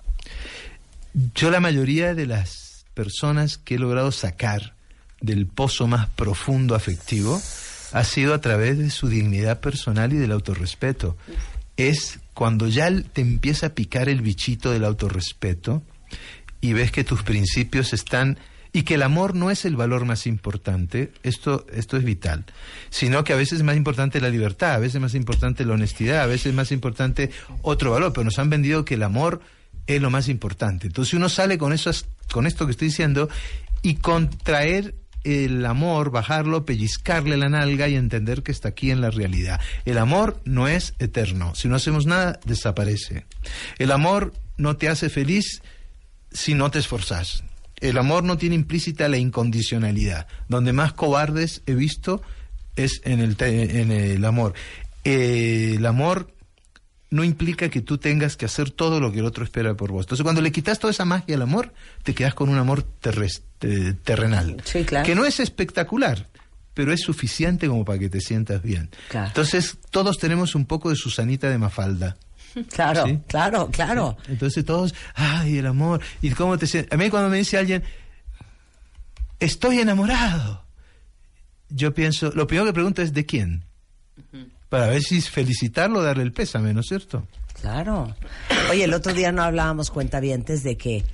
Yo 1.35 1.51
la 1.51 1.61
mayoría 1.61 2.15
de 2.15 2.27
las 2.27 2.85
personas 2.95 3.57
que 3.59 3.77
he 3.77 3.79
logrado 3.79 4.11
sacar 4.13 4.75
del 5.21 5.47
pozo 5.47 5.87
más 5.87 6.09
profundo 6.09 6.75
afectivo 6.75 7.41
ha 7.93 8.05
sido 8.05 8.35
a 8.35 8.41
través 8.41 8.79
de 8.79 8.91
su 8.91 9.09
dignidad 9.09 9.61
personal 9.61 10.13
y 10.13 10.17
del 10.17 10.33
autorrespeto. 10.33 11.17
Es 11.77 12.19
cuando 12.35 12.67
ya 12.67 12.91
te 12.91 13.21
empieza 13.21 13.67
a 13.67 13.75
picar 13.75 14.09
el 14.09 14.23
bichito 14.23 14.73
del 14.73 14.85
autorrespeto 14.85 15.83
y 16.61 16.73
ves 16.73 16.91
que 16.91 17.05
tus 17.05 17.23
principios 17.23 17.93
están 17.93 18.39
y 18.73 18.83
que 18.83 18.95
el 18.95 19.03
amor 19.03 19.35
no 19.35 19.51
es 19.51 19.65
el 19.65 19.77
valor 19.77 20.05
más 20.05 20.27
importante, 20.27 21.13
esto, 21.23 21.67
esto 21.73 21.97
es 21.97 22.05
vital, 22.05 22.45
sino 22.91 23.23
que 23.23 23.33
a 23.33 23.37
veces 23.37 23.59
es 23.59 23.63
más 23.65 23.77
importante 23.77 24.21
la 24.21 24.31
libertad, 24.31 24.75
a 24.75 24.79
veces 24.79 24.97
es 24.97 25.01
más 25.03 25.15
importante 25.15 25.65
la 25.65 25.75
honestidad, 25.75 26.23
a 26.23 26.27
veces 26.27 26.47
es 26.47 26.55
más 26.55 26.73
importante 26.73 27.31
otro 27.61 27.91
valor, 27.91 28.13
pero 28.13 28.25
nos 28.25 28.39
han 28.39 28.49
vendido 28.49 28.85
que 28.85 28.95
el 28.95 29.03
amor 29.03 29.43
es 29.87 30.01
lo 30.01 30.11
más 30.11 30.29
importante. 30.29 30.87
Entonces 30.87 31.13
uno 31.15 31.29
sale 31.29 31.59
con, 31.59 31.73
esas, 31.73 32.07
con 32.31 32.47
esto 32.47 32.67
que 32.67 32.73
estoy 32.73 32.89
diciendo 32.89 33.29
y 33.83 33.97
contraer 33.97 34.95
el 35.25 35.65
amor, 35.67 36.11
bajarlo, 36.11 36.65
pellizcarle 36.65 37.37
la 37.37 37.49
nalga 37.49 37.89
y 37.89 37.95
entender 37.95 38.43
que 38.43 38.53
está 38.53 38.71
aquí 38.71 38.91
en 38.91 39.01
la 39.01 39.11
realidad. 39.11 39.61
El 39.85 39.99
amor 39.99 40.41
no 40.45 40.67
es 40.67 40.95
eterno. 40.99 41.55
Si 41.55 41.69
no 41.69 41.77
hacemos 41.77 42.07
nada, 42.07 42.41
desaparece. 42.45 43.27
El 43.79 43.93
amor 43.93 44.33
no 44.57 44.77
te 44.77 44.89
hace 44.89 45.11
feliz 45.11 45.63
si 46.33 46.55
no 46.55 46.71
te 46.71 46.79
esforzas. 46.79 47.45
El 47.83 47.99
amor 47.99 48.25
no 48.25 48.39
tiene 48.39 48.55
implícita 48.55 49.09
la 49.09 49.19
incondicionalidad. 49.19 50.27
Donde 50.49 50.73
más 50.73 50.93
cobardes 50.95 51.63
he 51.67 51.75
visto 51.75 52.23
es 52.77 53.01
en 53.05 53.21
el, 53.21 53.37
en 53.41 53.91
el 53.93 54.25
amor. 54.25 54.55
Eh, 55.05 55.75
el 55.77 55.85
amor 55.87 56.33
no 57.11 57.25
implica 57.25 57.69
que 57.69 57.83
tú 57.83 57.99
tengas 57.99 58.37
que 58.37 58.47
hacer 58.47 58.71
todo 58.71 58.99
lo 58.99 59.13
que 59.13 59.19
el 59.19 59.27
otro 59.27 59.45
espera 59.45 59.75
por 59.75 59.93
vos. 59.93 60.07
Entonces, 60.07 60.23
cuando 60.23 60.41
le 60.41 60.51
quitas 60.53 60.79
toda 60.79 60.93
esa 60.93 61.05
magia 61.05 61.35
al 61.35 61.43
amor, 61.43 61.75
te 62.05 62.15
quedas 62.15 62.33
con 62.35 62.49
un 62.49 62.57
amor 62.57 62.87
terres- 63.03 63.43
eh, 63.61 63.93
terrenal. 64.03 64.57
Sí, 64.65 64.85
claro. 64.85 65.05
Que 65.05 65.15
no 65.15 65.27
es 65.27 65.39
espectacular, 65.39 66.29
pero 66.73 66.91
es 66.93 67.01
suficiente 67.03 67.69
como 67.69 67.85
para 67.85 67.99
que 67.99 68.09
te 68.09 68.21
sientas 68.23 68.63
bien. 68.63 68.89
Claro. 69.11 69.27
Entonces, 69.27 69.77
todos 69.91 70.17
tenemos 70.19 70.55
un 70.55 70.65
poco 70.65 70.89
de 70.89 70.97
Susanita 70.97 71.51
de 71.51 71.59
Mafalda. 71.59 72.17
Claro, 72.75 73.07
Sí. 73.07 73.19
claro, 73.29 73.69
claro. 73.71 74.17
Entonces 74.29 74.65
todos, 74.65 74.95
ay, 75.15 75.59
el 75.59 75.67
amor. 75.67 76.01
¿Y 76.21 76.31
cómo 76.31 76.59
te 76.59 76.67
sientes? 76.67 76.93
A 76.93 76.97
mí 76.97 77.09
cuando 77.11 77.29
me 77.31 77.39
dice 77.39 77.57
alguien, 77.59 77.83
estoy 79.41 79.79
enamorado. 79.81 80.63
yo 81.69 81.95
pienso, 81.95 82.31
lo 82.35 82.47
primero 82.47 82.67
que 82.67 82.73
pregunto 82.75 83.01
es 83.03 83.13
¿de 83.15 83.25
quién? 83.27 83.65
Para 84.69 84.89
ver 84.89 85.03
si 85.03 85.21
felicitarlo 85.21 86.01
o 86.01 86.03
darle 86.03 86.23
el 86.23 86.33
pésame, 86.33 86.73
¿no 86.75 86.81
es 86.81 86.87
cierto? 86.87 87.27
Claro. 87.61 88.15
Oye, 88.71 88.85
el 88.85 88.95
otro 88.95 89.13
día 89.15 89.33
no 89.33 89.43
hablábamos 89.43 89.91
cuentavientes 89.91 90.63
de 90.63 90.77
que 90.77 91.05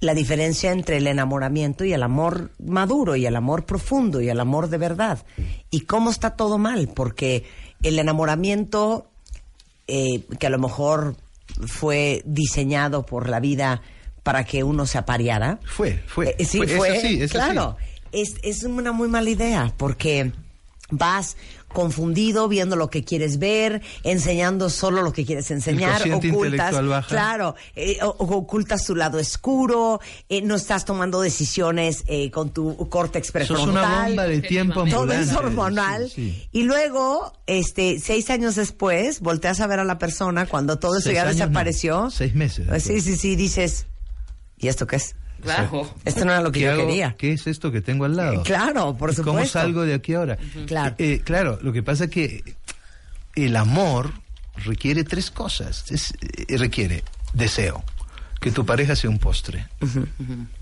la 0.00 0.14
diferencia 0.14 0.70
entre 0.72 0.96
el 0.98 1.06
enamoramiento 1.08 1.84
y 1.84 1.92
el 1.92 2.02
amor 2.02 2.50
maduro 2.64 3.16
y 3.16 3.26
el 3.26 3.34
amor 3.36 3.66
profundo 3.66 4.20
y 4.20 4.28
el 4.28 4.38
amor 4.40 4.68
de 4.68 4.78
verdad. 4.78 5.24
Y 5.70 5.80
cómo 5.82 6.10
está 6.10 6.30
todo 6.36 6.56
mal, 6.58 6.88
porque 6.94 7.44
el 7.82 7.98
enamoramiento, 7.98 9.10
eh, 9.88 10.22
que 10.38 10.46
a 10.46 10.50
lo 10.50 10.58
mejor 10.58 11.16
fue 11.66 12.22
diseñado 12.24 13.04
por 13.04 13.28
la 13.28 13.40
vida 13.40 13.82
para 14.22 14.44
que 14.44 14.62
uno 14.62 14.86
se 14.86 14.98
apareara. 14.98 15.58
Fue, 15.64 16.02
fue. 16.06 16.36
Eh, 16.38 16.44
sí, 16.44 16.60
fue, 16.66 17.26
claro. 17.30 17.76
Es, 18.12 18.34
es 18.42 18.62
una 18.62 18.92
muy 18.92 19.08
mala 19.08 19.30
idea, 19.30 19.72
porque 19.76 20.32
vas 20.90 21.36
confundido 21.68 22.48
viendo 22.48 22.76
lo 22.76 22.88
que 22.90 23.04
quieres 23.04 23.38
ver, 23.38 23.82
enseñando 24.02 24.70
solo 24.70 25.02
lo 25.02 25.12
que 25.12 25.24
quieres 25.24 25.50
enseñar, 25.50 26.00
ocultas, 26.02 26.24
intelectual 26.24 26.88
baja. 26.88 27.08
claro, 27.08 27.54
eh, 27.76 27.98
ocultas 28.02 28.84
tu 28.84 28.94
lado 28.96 29.18
oscuro, 29.18 30.00
eh, 30.28 30.42
no 30.42 30.54
estás 30.56 30.84
tomando 30.84 31.20
decisiones 31.20 32.04
eh, 32.06 32.30
con 32.30 32.50
tu 32.50 32.88
córtex 32.88 33.26
Sos 33.26 33.32
prefrontal. 33.32 33.70
una 33.70 34.04
bomba 34.06 34.24
de 34.24 34.40
tiempo 34.40 34.84
todo 34.86 35.12
es 35.12 35.32
hormonal. 35.32 36.08
Sí, 36.08 36.30
sí. 36.32 36.48
y 36.52 36.62
luego 36.62 37.32
este 37.46 37.98
seis 38.00 38.30
años 38.30 38.54
después 38.54 39.20
volteas 39.20 39.60
a 39.60 39.66
ver 39.66 39.80
a 39.80 39.84
la 39.84 39.98
persona 39.98 40.46
cuando 40.46 40.78
todo 40.78 40.96
eso 40.96 41.04
Seis 41.04 41.16
ya 41.16 41.22
años 41.22 41.36
no, 41.36 41.44
desapareció. 41.46 42.10
Seis 42.10 42.34
meses 42.34 42.66
Pues 42.68 42.82
sí 42.84 43.00
sí 43.00 43.16
sí 43.16 43.36
dices 43.36 43.86
y 44.56 44.68
esto 44.68 44.86
qué 44.86 44.96
es 44.96 45.14
Claro. 45.42 45.88
esto 46.04 46.24
no 46.24 46.32
era 46.32 46.40
lo 46.40 46.50
que 46.52 46.60
¿Qué 46.60 46.64
yo 46.66 46.72
hago? 46.72 46.86
quería 46.86 47.14
¿Qué 47.18 47.32
es 47.32 47.46
esto 47.46 47.70
que 47.72 47.80
tengo 47.80 48.04
al 48.04 48.16
lado? 48.16 48.42
claro 48.42 48.96
por 48.96 49.10
¿Y 49.10 49.14
supuesto 49.14 49.24
¿Cómo 49.24 49.44
salgo 49.46 49.82
de 49.84 49.94
aquí 49.94 50.14
ahora? 50.14 50.36
Claro. 50.66 50.94
Eh, 50.98 51.20
claro, 51.24 51.58
lo 51.62 51.72
que 51.72 51.82
pasa 51.82 52.04
es 52.04 52.10
que 52.10 52.42
el 53.36 53.56
amor 53.56 54.12
requiere 54.64 55.04
tres 55.04 55.30
cosas. 55.30 55.90
Es- 55.92 56.14
eh, 56.48 56.56
requiere 56.58 57.04
deseo, 57.32 57.84
que 58.40 58.50
tu 58.50 58.66
pareja 58.66 58.96
sea 58.96 59.10
un 59.10 59.18
postre. 59.18 59.66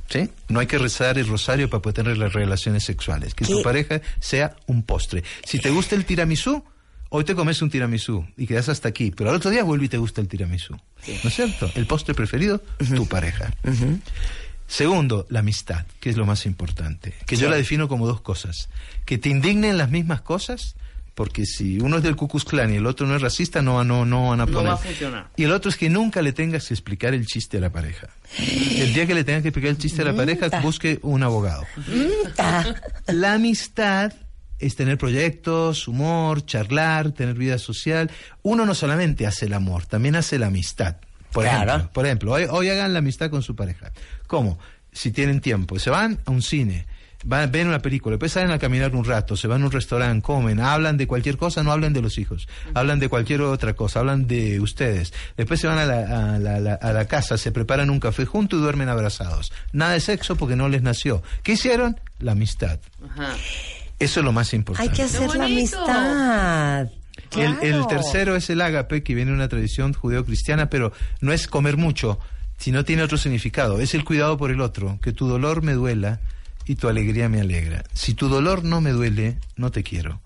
¿Sí? 0.08 0.30
No 0.48 0.60
hay 0.60 0.66
que 0.66 0.78
rezar 0.78 1.16
el 1.18 1.26
rosario 1.26 1.68
para 1.70 1.80
poder 1.82 1.94
tener 2.04 2.18
las 2.18 2.32
relaciones 2.32 2.84
sexuales. 2.84 3.34
Que 3.34 3.44
tu 3.44 3.62
pareja 3.62 4.00
sea 4.20 4.54
un 4.66 4.82
postre. 4.82 5.24
Si 5.44 5.58
te 5.58 5.70
gusta 5.70 5.94
el 5.94 6.04
tiramisú, 6.04 6.62
hoy 7.08 7.24
te 7.24 7.34
comes 7.34 7.60
un 7.62 7.70
tiramisú 7.70 8.26
y 8.36 8.46
quedas 8.46 8.68
hasta 8.68 8.88
aquí, 8.88 9.10
pero 9.10 9.30
al 9.30 9.36
otro 9.36 9.50
día 9.50 9.64
vuelve 9.64 9.86
y 9.86 9.88
te 9.88 9.98
gusta 9.98 10.20
el 10.20 10.28
tiramisú. 10.28 10.74
¿No 10.74 11.28
es 11.28 11.34
cierto? 11.34 11.70
El 11.74 11.86
postre 11.86 12.14
preferido, 12.14 12.62
tu 12.94 13.06
pareja. 13.06 13.52
Segundo, 14.66 15.26
la 15.30 15.40
amistad, 15.40 15.86
que 16.00 16.10
es 16.10 16.16
lo 16.16 16.26
más 16.26 16.44
importante. 16.46 17.14
Que 17.26 17.36
yo 17.36 17.48
la 17.48 17.56
defino 17.56 17.88
como 17.88 18.06
dos 18.06 18.20
cosas. 18.20 18.68
Que 19.04 19.16
te 19.18 19.28
indignen 19.28 19.78
las 19.78 19.90
mismas 19.90 20.20
cosas, 20.22 20.74
porque 21.14 21.46
si 21.46 21.78
uno 21.78 21.98
es 21.98 22.02
del 22.02 22.16
Ku 22.16 22.28
Klux 22.28 22.44
Klan 22.44 22.72
y 22.72 22.76
el 22.76 22.86
otro 22.86 23.06
no 23.06 23.14
es 23.16 23.22
racista, 23.22 23.62
no, 23.62 23.84
no, 23.84 24.04
no 24.04 24.30
van 24.30 24.40
a 24.40 24.46
No 24.46 24.52
poner. 24.52 24.68
va 24.70 24.74
a 24.74 24.78
funcionar. 24.78 25.30
Y 25.36 25.44
el 25.44 25.52
otro 25.52 25.70
es 25.70 25.76
que 25.76 25.88
nunca 25.88 26.20
le 26.20 26.32
tengas 26.32 26.66
que 26.68 26.74
explicar 26.74 27.14
el 27.14 27.26
chiste 27.26 27.58
a 27.58 27.60
la 27.60 27.70
pareja. 27.70 28.08
El 28.38 28.92
día 28.92 29.06
que 29.06 29.14
le 29.14 29.24
tengas 29.24 29.42
que 29.42 29.48
explicar 29.48 29.70
el 29.70 29.78
chiste 29.78 30.02
a 30.02 30.04
la 30.04 30.14
pareja, 30.16 30.48
busque 30.60 30.98
un 31.02 31.22
abogado. 31.22 31.64
La 33.06 33.34
amistad 33.34 34.12
es 34.58 34.74
tener 34.74 34.98
proyectos, 34.98 35.86
humor, 35.86 36.44
charlar, 36.44 37.12
tener 37.12 37.34
vida 37.34 37.58
social. 37.58 38.10
Uno 38.42 38.66
no 38.66 38.74
solamente 38.74 39.26
hace 39.26 39.46
el 39.46 39.52
amor, 39.54 39.86
también 39.86 40.16
hace 40.16 40.38
la 40.38 40.48
amistad. 40.48 40.96
Por 41.36 41.44
Claro. 41.44 41.70
ejemplo, 41.70 41.92
por 41.92 42.06
ejemplo 42.06 42.32
hoy, 42.32 42.44
hoy 42.50 42.68
hagan 42.70 42.92
la 42.92 42.98
amistad 43.00 43.30
con 43.30 43.42
su 43.42 43.54
pareja. 43.54 43.92
¿Cómo? 44.26 44.58
Si 44.92 45.10
tienen 45.12 45.40
tiempo, 45.40 45.78
se 45.78 45.90
van 45.90 46.18
a 46.24 46.30
un 46.30 46.40
cine, 46.40 46.86
van, 47.24 47.52
ven 47.52 47.68
una 47.68 47.80
película, 47.80 48.14
después 48.14 48.32
salen 48.32 48.50
a 48.52 48.58
caminar 48.58 48.94
un 48.96 49.04
rato, 49.04 49.36
se 49.36 49.46
van 49.46 49.60
a 49.62 49.66
un 49.66 49.70
restaurante, 49.72 50.22
comen, 50.22 50.58
hablan 50.60 50.96
de 50.96 51.06
cualquier 51.06 51.36
cosa, 51.36 51.62
no 51.62 51.70
hablan 51.72 51.92
de 51.92 52.00
los 52.00 52.16
hijos, 52.16 52.48
hablan 52.72 52.98
de 53.00 53.08
cualquier 53.10 53.42
otra 53.42 53.74
cosa, 53.74 53.98
hablan 54.00 54.26
de 54.26 54.58
ustedes. 54.60 55.12
Después 55.36 55.60
se 55.60 55.66
van 55.66 55.78
a 55.78 55.84
la, 55.84 56.34
a 56.34 56.38
la- 56.38 56.60
la- 56.60 56.74
a 56.74 56.92
la 56.94 57.04
casa, 57.06 57.36
se 57.36 57.52
preparan 57.52 57.90
un 57.90 58.00
café 58.00 58.24
juntos 58.24 58.58
y 58.58 58.62
duermen 58.62 58.88
abrazados. 58.88 59.52
Nada 59.72 59.92
de 59.92 60.00
sexo 60.00 60.36
porque 60.36 60.56
no 60.56 60.68
les 60.70 60.80
nació. 60.82 61.22
¿Qué 61.42 61.52
hicieron? 61.52 62.00
La 62.18 62.32
amistad. 62.32 62.78
Ajá. 63.10 63.34
Eso 63.98 64.20
es 64.20 64.24
lo 64.24 64.32
más 64.32 64.52
importante. 64.54 64.90
hay 64.90 64.96
que 64.96 65.02
hacer 65.02 65.28
la 65.28 65.44
bonito! 65.44 65.84
El, 67.34 67.86
tercero 67.86 68.36
es 68.36 68.50
el 68.50 68.60
ágape, 68.60 69.02
que 69.02 69.14
viene 69.14 69.30
de 69.30 69.36
una 69.36 69.48
tradición 69.48 69.92
judeo-cristiana, 69.92 70.70
pero 70.70 70.92
no 71.20 71.32
es 71.32 71.48
comer 71.48 71.76
mucho, 71.76 72.18
sino 72.58 72.84
tiene 72.84 73.02
otro 73.02 73.18
significado. 73.18 73.80
Es 73.80 73.94
el 73.94 74.04
cuidado 74.04 74.36
por 74.36 74.50
el 74.50 74.60
otro, 74.60 74.98
que 75.02 75.12
tu 75.12 75.28
dolor 75.28 75.62
me 75.62 75.72
duela 75.72 76.20
y 76.66 76.76
tu 76.76 76.88
alegría 76.88 77.28
me 77.28 77.40
alegra. 77.40 77.84
Si 77.92 78.14
tu 78.14 78.28
dolor 78.28 78.64
no 78.64 78.80
me 78.80 78.90
duele, 78.90 79.38
no 79.56 79.70
te 79.70 79.82
quiero. 79.82 80.20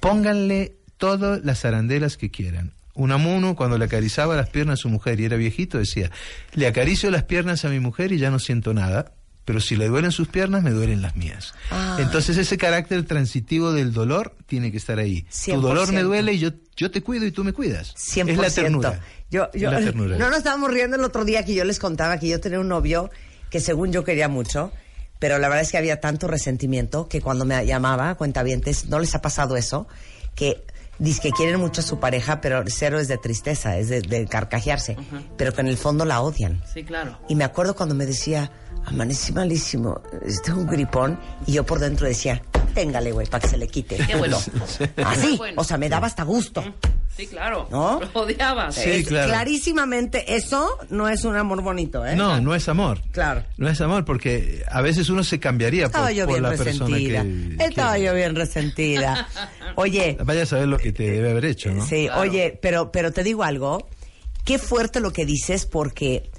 Pónganle 0.00 0.76
todas 0.96 1.44
las 1.44 1.64
arandelas 1.64 2.16
que 2.16 2.30
quieran. 2.30 2.72
Unamuno, 2.94 3.56
cuando 3.56 3.78
le 3.78 3.86
acariciaba 3.86 4.36
las 4.36 4.50
piernas 4.50 4.80
a 4.80 4.82
su 4.82 4.88
mujer 4.88 5.18
y 5.20 5.24
era 5.24 5.36
viejito, 5.36 5.78
decía, 5.78 6.10
le 6.54 6.66
acaricio 6.66 7.10
las 7.10 7.24
piernas 7.24 7.64
a 7.64 7.70
mi 7.70 7.80
mujer 7.80 8.12
y 8.12 8.18
ya 8.18 8.30
no 8.30 8.38
siento 8.38 8.74
nada, 8.74 9.12
pero 9.44 9.60
si 9.60 9.74
le 9.76 9.88
duelen 9.88 10.12
sus 10.12 10.28
piernas, 10.28 10.62
me 10.62 10.70
duelen 10.70 11.02
las 11.02 11.16
mías. 11.16 11.52
Entonces 11.98 12.36
ese 12.36 12.56
carácter 12.58 13.04
transitivo 13.04 13.72
del 13.72 13.92
dolor 13.92 14.36
tiene 14.46 14.70
que 14.70 14.76
estar 14.78 14.98
ahí. 14.98 15.26
Tu 15.44 15.60
dolor 15.60 15.92
me 15.92 16.00
100%. 16.00 16.04
duele 16.04 16.32
y 16.34 16.38
yo, 16.38 16.50
yo 16.76 16.90
te 16.90 17.02
cuido 17.02 17.26
y 17.26 17.32
tú 17.32 17.42
me 17.44 17.52
cuidas. 17.52 17.94
100%. 17.96 18.28
Es 18.30 18.38
la 18.38 18.50
ternura. 18.50 19.00
Yo, 19.30 19.48
yo- 19.54 19.68
Es 19.68 19.74
la 19.74 19.80
ternura. 19.80 20.16
No 20.18 20.28
nos 20.28 20.38
estábamos 20.38 20.70
riendo 20.70 20.96
el 20.96 21.04
otro 21.04 21.24
día 21.24 21.44
que 21.44 21.54
yo 21.54 21.64
les 21.64 21.78
contaba 21.78 22.18
que 22.18 22.28
yo 22.28 22.40
tenía 22.40 22.60
un 22.60 22.68
novio 22.68 23.10
que 23.50 23.60
según 23.60 23.92
yo 23.92 24.04
quería 24.04 24.28
mucho, 24.28 24.72
pero 25.18 25.38
la 25.38 25.48
verdad 25.48 25.62
es 25.62 25.70
que 25.72 25.78
había 25.78 26.00
tanto 26.00 26.26
resentimiento 26.28 27.08
que 27.08 27.20
cuando 27.20 27.44
me 27.44 27.64
llamaba, 27.66 28.14
cuentavientes, 28.14 28.86
¿no 28.86 28.98
les 28.98 29.14
ha 29.14 29.22
pasado 29.22 29.56
eso? 29.56 29.86
Que 30.34 30.64
dice 31.02 31.20
que 31.20 31.30
quieren 31.32 31.60
mucho 31.60 31.80
a 31.80 31.84
su 31.84 31.98
pareja, 31.98 32.40
pero 32.40 32.62
cero 32.66 32.98
es 32.98 33.08
de 33.08 33.18
tristeza, 33.18 33.76
es 33.76 33.88
de, 33.88 34.00
de 34.00 34.26
carcajearse, 34.26 34.96
pero 35.36 35.52
que 35.52 35.60
en 35.60 35.66
el 35.66 35.76
fondo 35.76 36.04
la 36.04 36.20
odian. 36.22 36.62
Sí, 36.72 36.84
claro. 36.84 37.18
Y 37.28 37.34
me 37.34 37.44
acuerdo 37.44 37.74
cuando 37.74 37.94
me 37.94 38.06
decía, 38.06 38.50
amanecí 38.84 39.32
malísimo, 39.32 40.00
tengo 40.44 40.60
un 40.60 40.66
gripón, 40.68 41.18
y 41.46 41.52
yo 41.52 41.66
por 41.66 41.80
dentro 41.80 42.06
decía, 42.06 42.42
téngale, 42.74 43.12
güey, 43.12 43.26
para 43.26 43.42
que 43.42 43.48
se 43.48 43.56
le 43.58 43.66
quite. 43.66 43.96
Qué 43.96 44.16
bueno. 44.16 44.38
Así, 45.04 45.30
Qué 45.32 45.36
bueno. 45.36 45.60
o 45.60 45.64
sea, 45.64 45.76
me 45.76 45.88
daba 45.88 46.06
hasta 46.06 46.22
gusto. 46.22 46.62
Sí, 47.16 47.26
claro. 47.26 47.68
¿No? 47.70 48.00
Lo 48.00 48.20
odiabas. 48.22 48.74
Sí, 48.74 48.88
Es- 48.90 49.06
claro. 49.06 49.28
Clarísimamente, 49.28 50.34
eso 50.34 50.78
no 50.88 51.08
es 51.08 51.24
un 51.24 51.36
amor 51.36 51.60
bonito, 51.62 52.06
¿eh? 52.06 52.16
No, 52.16 52.40
no 52.40 52.54
es 52.54 52.68
amor. 52.68 53.00
Claro. 53.12 53.44
No 53.58 53.68
es 53.68 53.80
amor 53.82 54.04
porque 54.06 54.64
a 54.70 54.80
veces 54.80 55.10
uno 55.10 55.22
se 55.22 55.38
cambiaría 55.38 55.82
por, 55.84 55.90
Estaba 55.90 56.12
yo 56.12 56.24
por 56.24 56.34
bien 56.34 56.42
la 56.42 56.48
persona 56.50 56.86
resentida. 56.96 57.22
que... 57.22 57.64
Estaba 57.64 57.98
yo 57.98 58.14
bien 58.14 58.34
resentida. 58.34 59.28
Oye, 59.76 60.16
Vaya 60.24 60.44
a 60.44 60.46
saber 60.46 60.68
lo 60.68 60.78
que 60.78 60.92
te 60.92 61.02
debe 61.10 61.30
haber 61.32 61.44
hecho, 61.44 61.70
¿no? 61.72 61.86
sí, 61.86 62.06
Claro. 62.06 62.20
oye, 62.22 62.58
pero, 62.62 62.90
pero 62.92 63.12
te 63.12 63.22
digo 63.22 63.42
algo. 63.44 63.88
Qué 64.44 64.58
fuerte 64.58 65.00
lo 65.00 65.12
que 65.12 65.24
dices 65.24 65.66
porque, 65.66 66.30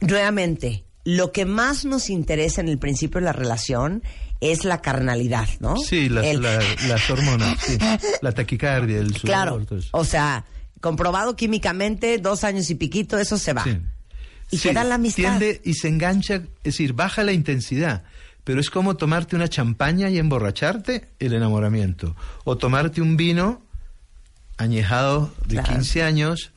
nuevamente, 0.00 0.84
lo 1.04 1.32
que 1.32 1.44
más 1.44 1.84
nos 1.84 2.08
interesa 2.10 2.60
en 2.60 2.68
el 2.68 2.78
principio 2.78 3.20
de 3.20 3.26
la 3.26 3.32
relación 3.32 4.02
es 4.40 4.64
la 4.64 4.80
carnalidad, 4.82 5.48
¿no? 5.60 5.76
Sí, 5.76 6.08
las, 6.08 6.24
El- 6.26 6.42
la- 6.42 6.60
las 6.88 7.10
hormonas, 7.10 7.58
sí. 7.60 7.78
la 8.22 8.32
taquicardia, 8.32 8.98
el 8.98 9.08
sudor, 9.16 9.20
Claro. 9.22 9.66
O 9.92 10.04
sea, 10.04 10.44
comprobado 10.80 11.34
químicamente, 11.36 12.18
dos 12.18 12.44
años 12.44 12.68
y 12.70 12.74
piquito, 12.74 13.18
eso 13.18 13.38
se 13.38 13.52
va. 13.52 13.64
Sí. 13.64 13.78
Y 14.50 14.58
Sí, 14.58 14.68
queda 14.68 14.84
la 14.84 14.96
amistad. 14.96 15.22
Tiende 15.38 15.60
y 15.64 15.74
se 15.74 15.88
engancha, 15.88 16.34
es 16.34 16.42
decir, 16.64 16.92
baja 16.92 17.22
la 17.24 17.32
intensidad, 17.32 18.04
pero 18.44 18.60
es 18.60 18.68
como 18.68 18.96
tomarte 18.96 19.34
una 19.36 19.48
champaña 19.48 20.10
y 20.10 20.18
emborracharte, 20.18 21.08
el 21.18 21.32
enamoramiento. 21.32 22.14
O 22.44 22.58
tomarte 22.58 23.00
un 23.00 23.16
vino 23.16 23.62
añejado 24.58 25.32
de 25.46 25.54
Claro. 25.56 25.72
15 25.72 26.02
años, 26.02 26.52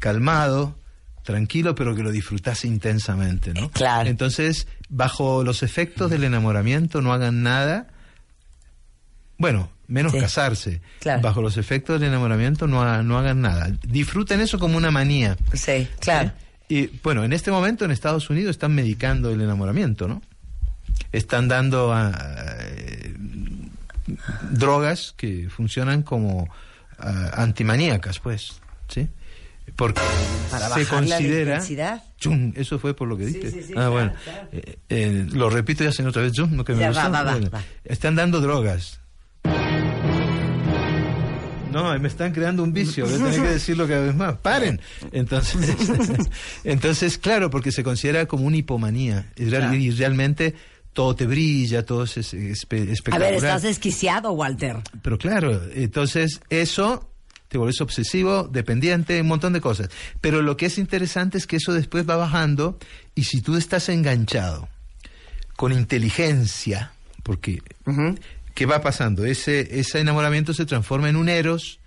calmado, 0.00 0.78
tranquilo, 1.26 1.74
pero 1.74 1.94
que 1.94 2.02
lo 2.02 2.10
disfrutase 2.10 2.66
intensamente, 2.68 3.52
¿no? 3.52 3.68
Claro. 3.70 4.08
Entonces, 4.08 4.66
bajo 4.88 5.44
los 5.44 5.62
efectos 5.62 6.10
del 6.10 6.24
enamoramiento, 6.24 7.02
no 7.02 7.12
hagan 7.12 7.42
nada. 7.42 7.88
Bueno, 9.36 9.68
menos 9.88 10.12
Sí. 10.12 10.18
casarse. 10.20 10.80
Claro. 11.00 11.20
Bajo 11.20 11.42
los 11.42 11.58
efectos 11.58 12.00
del 12.00 12.08
enamoramiento, 12.08 12.66
no, 12.66 12.80
ha- 12.82 13.02
no 13.02 13.18
hagan 13.18 13.42
nada. 13.42 13.70
Disfruten 13.86 14.40
eso 14.40 14.58
como 14.58 14.76
una 14.78 14.90
manía. 14.90 15.36
Sí, 15.52 15.86
claro. 16.00 16.32
Y 16.68 16.86
bueno, 17.02 17.22
en 17.24 17.32
este 17.32 17.50
momento 17.50 17.84
en 17.84 17.90
Estados 17.90 18.30
Unidos 18.30 18.52
están 18.52 18.74
medicando 18.74 19.30
el 19.30 19.40
enamoramiento, 19.40 20.08
¿no? 20.08 20.22
Están 21.12 21.48
dando 21.48 21.92
ah, 21.92 22.12
eh, 22.60 23.14
drogas 24.50 25.12
que 25.16 25.48
funcionan 25.50 26.02
como 26.02 26.48
ah, 26.98 27.30
antimaníacas, 27.36 28.18
pues, 28.20 28.60
¿sí? 28.88 29.08
Porque 29.74 30.00
Para 30.50 30.68
se 30.70 30.84
la 30.84 30.88
considera... 30.88 31.40
intensidad. 31.56 32.02
Chum, 32.18 32.52
eso 32.56 32.78
fue 32.78 32.94
por 32.94 33.08
lo 33.08 33.16
que 33.16 33.26
dije. 33.26 33.50
sí, 33.50 33.62
sí, 33.66 33.74
ah, 33.76 33.88
bueno. 33.88 34.12
claro. 34.24 34.48
Eh, 34.52 34.78
eh, 34.88 35.26
lo 35.32 35.50
repito 35.50 35.82
ya 35.84 35.90
hacen 35.90 36.06
otra 36.06 36.22
vez. 36.22 36.32
Chum, 36.32 36.54
lo 36.56 36.64
que 36.64 36.72
me 36.72 36.80
Ya, 36.80 36.92
va, 36.92 37.08
va, 37.08 37.22
va, 37.22 37.32
Bueno, 37.32 37.50
va. 37.50 37.62
Están 37.84 38.14
dando 38.14 38.40
drogas. 38.40 39.00
No, 41.72 41.98
me 41.98 42.08
están 42.08 42.32
creando 42.32 42.62
un 42.62 42.72
vicio, 42.72 43.04
voy 43.04 43.14
a 43.14 43.18
tener 43.18 43.42
que 43.42 43.48
decirlo 43.50 43.86
cada 43.86 44.00
vez 44.06 44.14
más. 44.14 44.36
Paren. 44.38 44.80
Entonces, 45.12 45.76
entonces 46.64 47.18
claro, 47.18 47.50
porque 47.50 47.70
se 47.70 47.82
considera 47.82 48.24
como 48.26 48.46
una 48.46 48.56
hipomanía. 48.56 49.30
Y, 49.36 49.44
real- 49.46 49.62
Claro. 49.64 49.74
y 49.76 49.90
realmente 49.90 50.54
todo 50.94 51.14
te 51.14 51.26
brilla, 51.26 51.84
todo 51.84 52.04
es, 52.04 52.16
es- 52.16 52.32
espe- 52.32 52.88
A 52.88 52.92
espectacular. 52.92 53.20
ver, 53.20 53.34
estás 53.34 53.62
desquiciado, 53.62 54.32
Walter. 54.32 54.76
Pero 55.02 55.18
claro, 55.18 55.60
entonces 55.74 56.40
eso 56.48 57.10
te 57.56 57.82
obsesivo, 57.82 58.44
dependiente, 58.44 59.20
un 59.20 59.28
montón 59.28 59.52
de 59.52 59.60
cosas. 59.60 59.88
Pero 60.20 60.42
lo 60.42 60.56
que 60.56 60.66
es 60.66 60.78
interesante 60.78 61.38
es 61.38 61.46
que 61.46 61.56
eso 61.56 61.72
después 61.72 62.08
va 62.08 62.16
bajando 62.16 62.78
y 63.14 63.24
si 63.24 63.40
tú 63.40 63.56
estás 63.56 63.88
enganchado 63.88 64.68
con 65.56 65.72
inteligencia, 65.72 66.92
porque 67.22 67.62
¿qué 68.54 68.66
va 68.66 68.80
pasando? 68.80 69.24
Ese, 69.24 69.80
ese 69.80 70.00
enamoramiento 70.00 70.52
se 70.54 70.66
transforma 70.66 71.08
en 71.08 71.16
un 71.16 71.28
eros 71.28 71.80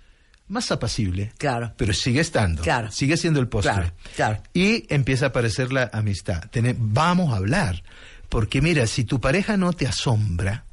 más 0.48 0.72
apacible. 0.72 1.32
Claro. 1.38 1.72
Pero 1.76 1.92
sigue 1.92 2.20
estando. 2.20 2.62
Claro. 2.62 2.90
Sigue 2.90 3.16
siendo 3.16 3.40
el 3.40 3.48
postre. 3.48 3.72
Claro, 3.72 3.92
claro. 4.16 4.42
Y 4.52 4.92
empieza 4.92 5.26
a 5.26 5.28
aparecer 5.28 5.72
la 5.72 5.88
amistad. 5.92 6.42
Vamos 6.78 7.32
a 7.32 7.36
hablar. 7.36 7.82
Porque 8.28 8.60
mira, 8.60 8.86
si 8.86 9.04
tu 9.04 9.20
pareja 9.20 9.56
no 9.56 9.72
te 9.72 9.86
asombra, 9.86 10.64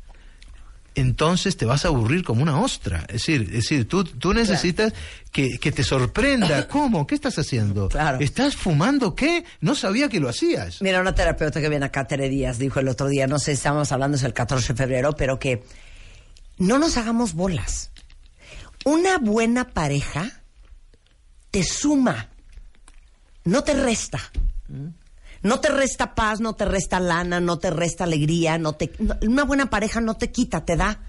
entonces 0.98 1.58
te 1.58 1.66
vas 1.66 1.86
a 1.86 1.90
aburrir 1.90 2.24
como 2.24 2.42
una 2.42 2.60
ostra. 2.60 3.02
Es 3.02 3.14
decir, 3.14 3.42
es 3.44 3.52
decir 3.52 3.88
tú, 3.88 4.04
tú 4.04 4.34
necesitas 4.34 4.94
que, 5.32 5.60
que 5.60 5.72
te 5.72 5.84
sorprenda. 5.84 6.68
¿Cómo? 6.70 7.06
¿Qué 7.06 7.14
estás 7.14 7.38
haciendo? 7.38 7.88
Claro. 7.88 8.18
¿Estás 8.20 8.56
fumando 8.56 9.14
qué? 9.14 9.46
No 9.62 9.76
sabía 9.76 10.10
que 10.10 10.20
lo 10.20 10.28
hacías. 10.28 10.82
Mira, 10.82 11.00
una 11.00 11.14
terapeuta 11.14 11.62
que 11.62 11.70
viene 11.70 11.86
acá, 11.86 12.08
Tere 12.08 12.30
Díaz, 12.30 12.58
dijo 12.58 12.80
el 12.80 12.88
otro 12.88 13.08
día, 13.08 13.28
no 13.28 13.38
sé 13.38 13.46
si 13.46 13.52
estábamos 13.52 13.92
hablando, 13.92 14.18
es 14.18 14.24
el 14.24 14.34
14 14.34 14.74
de 14.74 14.78
febrero, 14.78 15.16
pero 15.16 15.38
que 15.38 15.64
no 16.58 16.80
nos 16.80 16.98
hagamos 16.98 17.34
bolas. 17.34 17.92
Una 18.84 19.20
buena 19.20 19.70
pareja 19.70 20.42
te 21.52 21.64
suma, 21.64 22.30
no 23.44 23.64
te 23.64 23.76
resta. 23.76 24.20
No 25.44 25.60
te 25.60 25.70
resta 25.70 26.16
paz, 26.16 26.40
no 26.40 26.54
te 26.56 26.66
resta 26.66 27.00
lana, 27.00 27.40
no 27.40 27.58
te 27.60 27.70
resta 27.70 28.04
alegría, 28.06 28.58
no 28.58 28.74
te 28.74 28.92
no- 29.00 29.16
una 29.22 29.44
buena 29.44 29.70
pareja 29.70 30.02
no 30.02 30.16
te 30.18 30.32
quita, 30.32 30.66
te 30.66 30.76
da, 30.76 31.02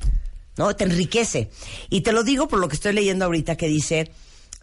¿no? 0.57 0.75
Te 0.77 0.85
enriquece. 0.85 1.51
Y 1.91 2.03
te 2.03 2.13
lo 2.13 2.23
digo 2.25 2.49
por 2.49 2.59
lo 2.59 2.69
que 2.69 2.75
estoy 2.77 2.93
leyendo 2.93 3.25
ahorita 3.25 3.57
que 3.57 3.69
dice, 3.69 4.11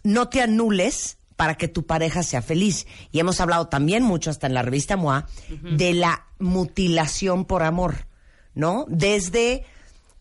no 0.02 0.28
te 0.28 0.40
anules 0.42 1.18
para 1.36 1.56
que 1.56 1.68
tu 1.68 1.84
pareja 1.84 2.22
sea 2.22 2.40
feliz. 2.42 2.86
Y 3.12 3.18
hemos 3.18 3.40
hablado 3.40 3.68
también 3.68 4.02
mucho, 4.02 4.30
hasta 4.30 4.46
en 4.46 4.54
la 4.54 4.62
revista 4.62 4.96
MOA, 4.96 5.26
de 5.62 5.92
la 5.94 6.26
mutilación 6.38 7.44
por 7.44 7.62
amor, 7.62 8.06
¿no? 8.54 8.86
Desde, 8.88 9.64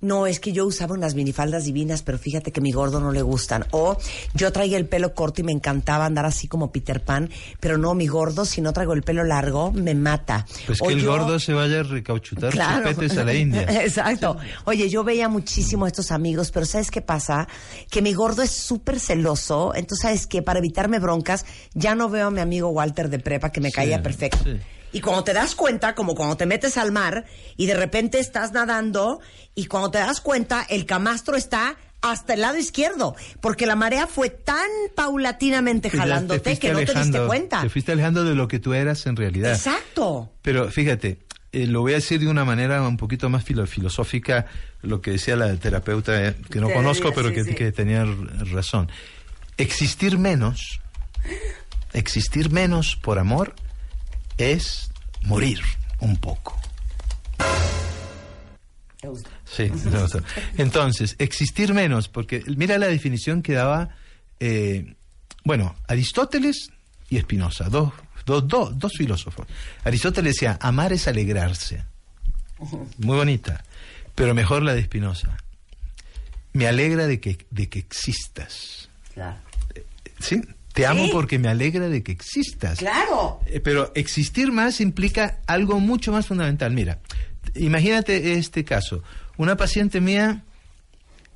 no, 0.05 0.27
es 0.27 0.39
que 0.39 0.51
yo 0.51 0.65
usaba 0.65 0.93
unas 0.93 1.15
minifaldas 1.15 1.65
divinas, 1.65 2.01
pero 2.03 2.17
fíjate 2.17 2.51
que 2.51 2.59
a 2.59 2.63
mi 2.63 2.71
gordo 2.71 2.99
no 2.99 3.11
le 3.11 3.21
gustan. 3.21 3.65
O 3.71 3.97
yo 4.33 4.51
traía 4.51 4.77
el 4.77 4.87
pelo 4.87 5.13
corto 5.13 5.41
y 5.41 5.43
me 5.43 5.51
encantaba 5.51 6.05
andar 6.05 6.25
así 6.25 6.47
como 6.47 6.71
Peter 6.71 7.03
Pan, 7.03 7.29
pero 7.59 7.77
no, 7.77 7.93
mi 7.95 8.07
gordo, 8.07 8.45
si 8.45 8.61
no 8.61 8.71
traigo 8.73 8.93
el 8.93 9.03
pelo 9.03 9.23
largo, 9.23 9.71
me 9.71 9.95
mata. 9.95 10.45
Pues 10.65 10.81
O 10.81 10.87
que 10.87 10.93
el 10.93 11.01
yo- 11.01 11.11
gordo 11.11 11.39
se 11.39 11.53
vaya 11.53 11.79
a 11.79 11.83
recauchutar 11.83 12.51
Claro. 12.51 12.93
sus 12.93 13.17
a 13.17 13.23
la 13.23 13.33
India. 13.33 13.61
Exacto. 13.83 14.37
Oye, 14.65 14.89
yo 14.89 15.03
veía 15.03 15.27
muchísimo 15.29 15.85
a 15.85 15.87
estos 15.87 16.11
amigos, 16.11 16.51
pero 16.51 16.65
¿sabes 16.65 16.91
qué 16.91 17.01
pasa? 17.01 17.47
Que 17.89 18.01
mi 18.01 18.13
gordo 18.13 18.41
es 18.43 18.51
súper 18.51 18.99
celoso. 18.99 19.73
Entonces, 19.75 20.01
¿sabes 20.03 20.27
qué? 20.27 20.41
Para 20.41 20.59
evitarme 20.59 20.99
broncas, 20.99 21.45
ya 21.73 21.95
no 21.95 22.09
veo 22.09 22.27
a 22.27 22.31
mi 22.31 22.41
amigo 22.41 22.69
Walter 22.69 23.09
de 23.09 23.19
prepa 23.19 23.51
que 23.51 23.61
me 23.61 23.69
Sí, 23.69 23.75
caía 23.75 24.01
perfecto. 24.03 24.37
sí. 24.43 24.57
Y 24.95 25.01
cuando 25.01 25.25
te 25.25 25.33
das 25.33 25.55
cuenta, 25.55 25.93
como 25.93 26.15
cuando 26.15 26.37
te 26.37 26.45
metes 26.45 26.77
al 26.77 26.93
mar 26.93 27.25
y 27.57 27.65
de 27.65 27.73
repente 27.73 28.17
estás 28.17 28.53
nadando 28.53 29.19
y 29.53 29.65
cuando 29.65 29.91
te 29.91 29.97
das 29.97 30.21
cuenta, 30.21 30.65
el 30.69 30.85
camastro 30.85 31.35
está 31.35 31.75
hasta 32.01 32.35
el 32.35 32.39
lado 32.39 32.57
izquierdo, 32.57 33.13
porque 33.41 33.65
la 33.65 33.75
marea 33.75 34.07
fue 34.07 34.29
tan 34.29 34.69
paulatinamente 34.95 35.89
Pues 35.89 35.99
jalándote 35.99 36.57
que 36.57 36.71
no 36.71 36.79
te 36.79 36.93
diste 36.93 37.19
cuenta. 37.27 37.61
Te 37.61 37.67
fuiste 37.69 37.91
alejando 37.91 38.23
de 38.23 38.35
lo 38.35 38.47
que 38.47 38.59
tú 38.59 38.73
eras 38.73 39.05
en 39.05 39.17
realidad. 39.17 39.51
Exacto. 39.51 40.31
Pero 40.41 40.71
fíjate, 40.71 41.19
eh, 41.51 41.67
lo 41.67 41.81
voy 41.81 41.91
a 41.91 41.95
decir 41.95 42.21
de 42.21 42.27
una 42.29 42.45
manera 42.45 42.81
un 42.81 42.95
poquito 42.95 43.27
más 43.27 43.43
filo- 43.43 43.67
filosófica, 43.67 44.45
lo 44.81 45.01
que 45.01 45.11
decía 45.11 45.35
la 45.35 45.53
terapeuta, 45.57 46.25
eh, 46.25 46.35
que 46.49 46.61
no 46.61 46.69
conozco, 46.71 47.11
pero 47.13 47.27
sí, 47.29 47.35
que, 47.35 47.43
sí. 47.43 47.53
que 47.55 47.73
tenía 47.73 48.05
razón. 48.51 48.89
Existir 49.57 50.17
menos, 50.17 50.79
existir 51.91 52.49
menos 52.49 52.95
por 52.95 53.19
amor 53.19 53.55
es 54.37 54.91
morir 55.23 55.59
un 55.99 56.17
poco. 56.17 56.59
Sí. 59.45 59.71
Entonces, 60.57 61.15
existir 61.19 61.73
menos, 61.73 62.07
porque 62.07 62.43
mira 62.57 62.77
la 62.77 62.87
definición 62.87 63.41
que 63.41 63.53
daba, 63.53 63.89
eh, 64.39 64.95
bueno, 65.43 65.75
Aristóteles 65.87 66.69
y 67.09 67.17
Espinosa, 67.17 67.69
dos, 67.69 67.93
dos, 68.25 68.47
dos, 68.47 68.77
dos 68.77 68.91
filósofos. 68.97 69.47
Aristóteles 69.83 70.35
decía, 70.35 70.57
amar 70.61 70.91
es 70.93 71.07
alegrarse. 71.07 71.83
Muy 72.97 73.17
bonita, 73.17 73.63
pero 74.15 74.33
mejor 74.33 74.63
la 74.63 74.73
de 74.73 74.81
Espinosa. 74.81 75.37
Me 76.53 76.67
alegra 76.67 77.05
de 77.05 77.19
que, 77.19 77.45
de 77.51 77.69
que 77.69 77.79
existas. 77.79 78.89
Claro. 79.13 79.37
¿Sí? 80.19 80.41
Te 80.75 80.85
amo 80.85 81.05
Sí. 81.05 81.09
porque 81.11 81.39
me 81.39 81.47
alegra 81.47 81.89
de 81.89 82.03
que 82.03 82.11
existas. 82.11 82.77
Claro. 82.79 83.39
Eh, 83.47 83.59
Pero 83.61 83.91
existir 83.95 84.51
más 84.51 84.79
implica 84.81 85.39
algo 85.47 85.79
mucho 85.79 86.11
más 86.11 86.27
fundamental. 86.27 86.71
Mira, 86.73 86.99
imagínate 87.55 88.33
este 88.33 88.63
caso. 88.63 89.01
Una 89.37 89.55
paciente 89.57 90.01
mía, 90.01 90.43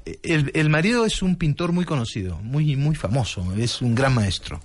eh, 0.06 0.20
el, 0.24 0.52
el 0.54 0.70
marido 0.70 1.06
es 1.06 1.22
un 1.22 1.36
pintor 1.38 1.72
muy 1.72 1.86
conocido, 1.86 2.38
muy, 2.44 2.76
muy 2.76 2.96
famoso, 2.96 3.46
es 3.58 3.82
un 3.82 3.96
gran 3.96 4.14
maestro. 4.14 4.60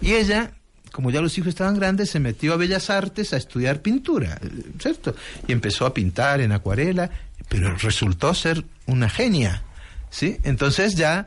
Y 0.00 0.12
ella, 0.14 0.52
como 0.90 1.10
ya 1.10 1.20
los 1.20 1.36
hijos 1.38 1.48
estaban 1.50 1.76
grandes, 1.78 2.10
se 2.10 2.18
metió 2.20 2.54
a 2.54 2.56
Bellas 2.56 2.88
Artes 2.90 3.32
a 3.32 3.36
estudiar 3.36 3.82
pintura, 3.82 4.38
eh, 4.42 4.48
¿cierto? 4.80 5.14
Y 5.46 5.52
empezó 5.52 5.86
a 5.86 5.92
pintar 5.94 6.40
en 6.40 6.52
acuarela, 6.52 7.10
pero 7.50 7.76
resultó 7.76 8.32
ser 8.34 8.64
una 8.86 9.10
genia, 9.10 9.62
¿sí? 10.10 10.38
Entonces 10.44 10.94
ya 10.94 11.26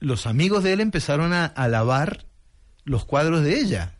los 0.00 0.26
amigos 0.26 0.62
de 0.62 0.74
él 0.74 0.80
empezaron 0.82 1.32
a 1.32 1.46
alabar 1.46 2.26
los 2.84 3.04
cuadros 3.04 3.42
de 3.42 3.58
ella 3.58 3.94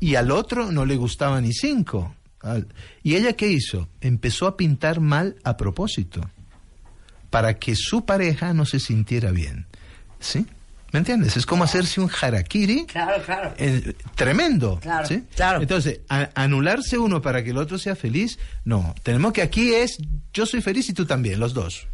y 0.00 0.14
al 0.16 0.30
otro 0.30 0.70
no 0.72 0.84
le 0.84 0.96
gustaba 0.96 1.40
ni 1.40 1.52
cinco. 1.52 2.14
¿Y 3.02 3.16
ella 3.16 3.32
qué 3.34 3.48
hizo? 3.48 3.88
Empezó 4.00 4.46
a 4.46 4.56
pintar 4.56 5.00
mal 5.00 5.36
a 5.44 5.56
propósito, 5.56 6.20
para 7.30 7.58
que 7.58 7.74
su 7.76 8.04
pareja 8.06 8.54
no 8.54 8.64
se 8.64 8.80
sintiera 8.80 9.30
bien. 9.32 9.66
¿Sí? 10.20 10.46
¿Me 10.92 11.00
entiendes? 11.00 11.36
Es 11.36 11.44
como 11.44 11.64
hacerse 11.64 12.00
un 12.00 12.08
harakiri 12.10 12.86
Claro, 12.86 13.22
claro. 13.22 13.54
eh, 13.58 13.92
tremendo. 14.14 14.78
Claro, 14.80 15.06
¿sí? 15.06 15.22
claro. 15.36 15.60
Entonces, 15.60 16.00
a- 16.08 16.30
anularse 16.34 16.96
uno 16.96 17.20
para 17.20 17.44
que 17.44 17.50
el 17.50 17.58
otro 17.58 17.76
sea 17.76 17.94
feliz, 17.94 18.38
no. 18.64 18.94
Tenemos 19.02 19.32
que 19.34 19.42
aquí 19.42 19.74
es 19.74 19.98
yo 20.32 20.46
soy 20.46 20.62
feliz 20.62 20.88
y 20.88 20.94
tú 20.94 21.04
también, 21.04 21.40
los 21.40 21.52
dos. 21.52 21.86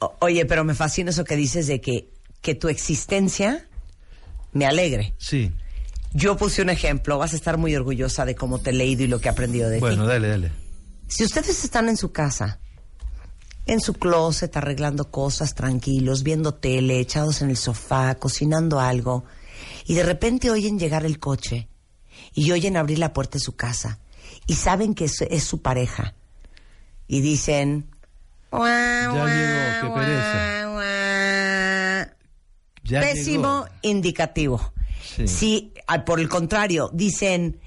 O- 0.00 0.14
oye, 0.20 0.44
pero 0.44 0.62
me 0.64 0.74
fascina 0.74 1.08
eso 1.10 1.24
que 1.24 1.36
dices 1.36 1.66
de 1.68 1.80
que, 1.80 2.10
que 2.42 2.54
tu 2.54 2.68
existencia 2.68 3.66
me 4.52 4.66
alegre. 4.66 5.14
Sí. 5.18 5.50
Yo 6.14 6.36
puse 6.36 6.62
un 6.62 6.70
ejemplo, 6.70 7.18
vas 7.18 7.32
a 7.32 7.36
estar 7.36 7.58
muy 7.58 7.74
orgullosa 7.74 8.24
de 8.24 8.36
cómo 8.36 8.60
te 8.60 8.70
he 8.70 8.72
leído 8.72 9.02
y 9.02 9.08
lo 9.08 9.18
que 9.20 9.28
he 9.28 9.30
aprendido 9.32 9.68
de 9.68 9.80
Bueno, 9.80 10.04
ti. 10.04 10.08
dale, 10.08 10.28
dale. 10.28 10.52
Si 11.08 11.24
ustedes 11.24 11.64
están 11.64 11.88
en 11.88 11.96
su 11.96 12.12
casa, 12.12 12.60
en 13.66 13.80
su 13.80 13.94
closet, 13.94 14.56
arreglando 14.56 15.10
cosas, 15.10 15.54
tranquilos, 15.54 16.22
viendo 16.22 16.54
tele, 16.54 17.00
echados 17.00 17.42
en 17.42 17.50
el 17.50 17.56
sofá, 17.56 18.14
cocinando 18.14 18.78
algo, 18.78 19.24
y 19.86 19.94
de 19.94 20.04
repente 20.04 20.50
oyen 20.50 20.78
llegar 20.78 21.04
el 21.04 21.18
coche 21.18 21.68
y 22.32 22.52
oyen 22.52 22.76
abrir 22.76 23.00
la 23.00 23.12
puerta 23.12 23.38
de 23.38 23.44
su 23.44 23.56
casa 23.56 23.98
y 24.46 24.54
saben 24.54 24.94
que 24.94 25.06
es, 25.06 25.20
es 25.22 25.44
su 25.44 25.62
pareja 25.62 26.14
y 27.08 27.20
dicen... 27.20 27.90
Ya 28.52 29.10
llegó, 29.10 29.80
qué 29.80 29.88
Ya 32.84 33.00
Pésimo 33.00 33.64
llegó. 33.64 33.68
indicativo. 33.82 34.72
Sí. 35.16 35.28
Si, 35.28 35.72
por 36.06 36.20
el 36.20 36.28
contrario, 36.28 36.90
dicen, 36.92 37.58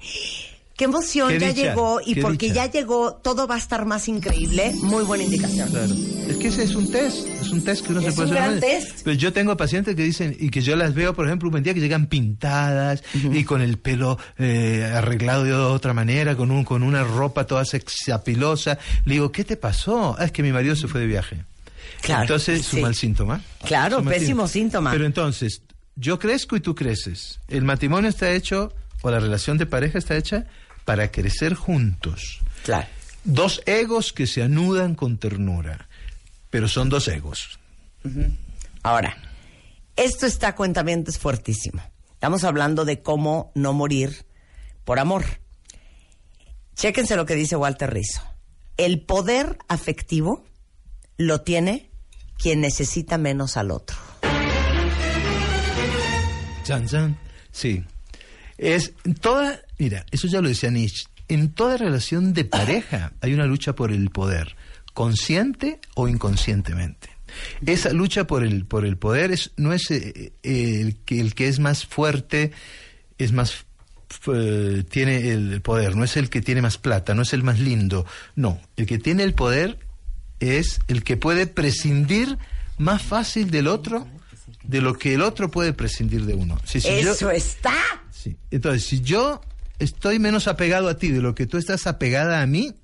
qué 0.76 0.84
emoción, 0.84 1.28
Qué 1.30 1.38
ya 1.40 1.48
dicha, 1.48 1.68
llegó, 1.70 2.00
y 2.04 2.16
porque 2.20 2.46
dicha. 2.48 2.66
ya 2.66 2.70
llegó, 2.72 3.14
todo 3.14 3.46
va 3.46 3.54
a 3.56 3.58
estar 3.58 3.84
más 3.86 4.06
increíble, 4.08 4.72
muy 4.82 5.04
buena 5.04 5.24
indicación. 5.24 5.68
Claro. 5.70 5.94
Es 6.28 6.36
que 6.36 6.48
ese 6.48 6.64
es 6.64 6.74
un 6.74 6.90
test, 6.90 7.26
es 7.40 7.50
un 7.50 7.64
test 7.64 7.86
que 7.86 7.92
uno 7.92 8.00
Es 8.00 8.06
se 8.06 8.12
puede 8.12 8.30
un 8.32 8.36
hacer. 8.36 8.48
gran 8.50 8.60
test. 8.60 9.00
Pero 9.02 9.16
yo 9.16 9.32
tengo 9.32 9.56
pacientes 9.56 9.94
que 9.96 10.02
dicen, 10.02 10.36
y 10.38 10.50
que 10.50 10.60
yo 10.60 10.76
las 10.76 10.94
veo, 10.94 11.14
por 11.14 11.26
ejemplo, 11.26 11.48
un 11.48 11.62
día 11.62 11.72
que 11.74 11.80
llegan 11.80 12.06
pintadas 12.06 13.02
y 13.14 13.44
con 13.44 13.62
el 13.62 13.78
pelo 13.78 14.18
eh, 14.38 14.90
arreglado 14.94 15.44
de 15.44 15.52
otra 15.54 15.94
manera, 15.94 16.36
con, 16.36 16.50
un, 16.50 16.64
con 16.64 16.82
una 16.82 17.02
ropa 17.02 17.44
toda 17.46 17.64
sexapilosa. 17.64 18.78
Le 19.04 19.14
digo, 19.14 19.32
¿qué 19.32 19.44
te 19.44 19.56
pasó? 19.56 20.16
Ah, 20.18 20.24
es 20.26 20.32
que 20.32 20.42
mi 20.42 20.52
marido 20.52 20.76
se 20.76 20.86
fue 20.88 21.00
de 21.00 21.06
viaje. 21.06 21.44
Claro, 22.00 22.22
Entonces, 22.22 22.60
es 22.60 22.66
sí. 22.66 22.76
un 22.76 22.82
mal 22.82 22.94
síntoma. 22.94 23.42
Claro, 23.64 24.02
pésimo 24.02 24.46
síntoma. 24.46 24.90
Pero 24.92 25.04
entonces, 25.04 25.62
yo 25.96 26.18
crezco 26.18 26.56
y 26.56 26.60
tú 26.60 26.74
creces. 26.74 27.40
El 27.48 27.64
matrimonio 27.64 28.08
está 28.08 28.30
hecho, 28.32 28.72
o 29.02 29.10
la 29.10 29.18
relación 29.18 29.58
de 29.58 29.66
pareja 29.66 29.98
está 29.98 30.16
hecha, 30.16 30.46
para 30.84 31.10
crecer 31.10 31.54
juntos. 31.54 32.40
Claro. 32.64 32.86
Dos 33.24 33.62
egos 33.66 34.12
que 34.12 34.26
se 34.26 34.42
anudan 34.42 34.94
con 34.94 35.18
ternura, 35.18 35.88
pero 36.50 36.68
son 36.68 36.88
dos 36.88 37.08
egos. 37.08 37.58
Ahora, 38.82 39.16
esto 39.96 40.24
está 40.26 40.54
cuentamiento 40.54 41.10
es 41.10 41.18
fuertísimo. 41.18 41.82
Estamos 42.12 42.44
hablando 42.44 42.84
de 42.84 43.02
cómo 43.02 43.52
no 43.54 43.72
morir 43.72 44.24
por 44.84 44.98
amor. 44.98 45.24
Chéquense 46.74 47.16
lo 47.16 47.26
que 47.26 47.34
dice 47.34 47.56
Walter 47.56 47.92
Rizzo. 47.92 48.22
El 48.76 49.00
poder 49.00 49.58
afectivo 49.68 50.44
lo 51.18 51.40
tiene 51.40 51.90
quien 52.38 52.60
necesita 52.60 53.18
menos 53.18 53.56
al 53.56 53.72
otro. 53.72 53.96
Chan, 56.62 56.86
chan. 56.86 57.18
Sí. 57.50 57.84
Es 58.56 58.92
toda, 59.20 59.60
mira, 59.78 60.06
eso 60.10 60.28
ya 60.28 60.40
lo 60.40 60.48
decía 60.48 60.70
Nietzsche. 60.70 61.06
En 61.28 61.52
toda 61.52 61.76
relación 61.76 62.32
de 62.32 62.44
pareja 62.44 63.12
hay 63.20 63.34
una 63.34 63.46
lucha 63.46 63.74
por 63.74 63.92
el 63.92 64.10
poder, 64.10 64.56
consciente 64.94 65.80
o 65.94 66.08
inconscientemente. 66.08 67.10
Esa 67.66 67.92
lucha 67.92 68.26
por 68.26 68.42
el 68.42 68.64
por 68.64 68.86
el 68.86 68.96
poder 68.96 69.32
es 69.32 69.50
no 69.58 69.74
es 69.74 69.90
eh, 69.90 70.32
eh, 70.42 70.80
el 70.80 70.96
que 71.04 71.20
el 71.20 71.34
que 71.34 71.48
es 71.48 71.58
más 71.58 71.84
fuerte 71.84 72.52
es 73.18 73.32
más 73.32 73.66
eh, 74.32 74.84
tiene 74.88 75.30
el 75.30 75.60
poder, 75.60 75.94
no 75.94 76.04
es 76.04 76.16
el 76.16 76.30
que 76.30 76.40
tiene 76.40 76.62
más 76.62 76.78
plata, 76.78 77.14
no 77.14 77.22
es 77.22 77.34
el 77.34 77.42
más 77.42 77.58
lindo, 77.58 78.06
no, 78.34 78.58
el 78.76 78.86
que 78.86 78.98
tiene 78.98 79.24
el 79.24 79.34
poder 79.34 79.78
es 80.40 80.80
el 80.88 81.02
que 81.04 81.16
puede 81.16 81.46
prescindir 81.46 82.38
más 82.78 83.02
fácil 83.02 83.50
del 83.50 83.66
otro 83.66 84.06
de 84.62 84.80
lo 84.80 84.94
que 84.94 85.14
el 85.14 85.22
otro 85.22 85.50
puede 85.50 85.72
prescindir 85.72 86.24
de 86.26 86.34
uno. 86.34 86.58
Si- 86.64 86.80
si 86.80 86.88
yo- 87.02 87.12
Eso 87.12 87.30
está. 87.30 87.74
Sí. 88.10 88.36
Entonces, 88.50 88.84
si 88.84 89.00
yo 89.00 89.40
estoy 89.78 90.18
menos 90.18 90.46
apegado 90.48 90.88
a 90.88 90.96
ti 90.98 91.08
de 91.08 91.20
lo 91.22 91.34
que 91.34 91.46
tú 91.46 91.56
estás 91.56 91.86
apegada 91.86 92.42
a 92.42 92.46
mí, 92.46 92.74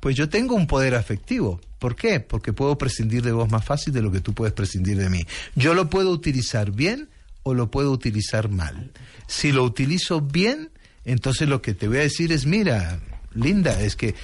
pues 0.00 0.16
yo 0.16 0.28
tengo 0.28 0.54
un 0.56 0.66
poder 0.66 0.94
afectivo. 0.94 1.60
¿Por 1.78 1.94
qué? 1.96 2.18
Porque 2.20 2.52
puedo 2.52 2.76
prescindir 2.78 3.22
de 3.22 3.32
vos 3.32 3.50
más 3.50 3.64
fácil 3.64 3.92
de 3.92 4.02
lo 4.02 4.10
que 4.10 4.20
tú 4.20 4.32
puedes 4.34 4.52
prescindir 4.54 4.96
de 4.96 5.08
mí. 5.10 5.24
Yo 5.54 5.74
lo 5.74 5.88
puedo 5.90 6.10
utilizar 6.10 6.72
bien 6.72 7.08
o 7.44 7.54
lo 7.54 7.70
puedo 7.70 7.90
utilizar 7.92 8.48
mal. 8.48 8.90
Si 9.28 9.52
lo 9.52 9.64
utilizo 9.64 10.20
bien, 10.20 10.70
entonces 11.04 11.48
lo 11.48 11.62
que 11.62 11.74
te 11.74 11.86
voy 11.88 11.98
a 11.98 12.02
decir 12.02 12.32
es, 12.32 12.46
mira, 12.46 13.00
linda, 13.34 13.80
es 13.80 13.94
que 13.96 14.14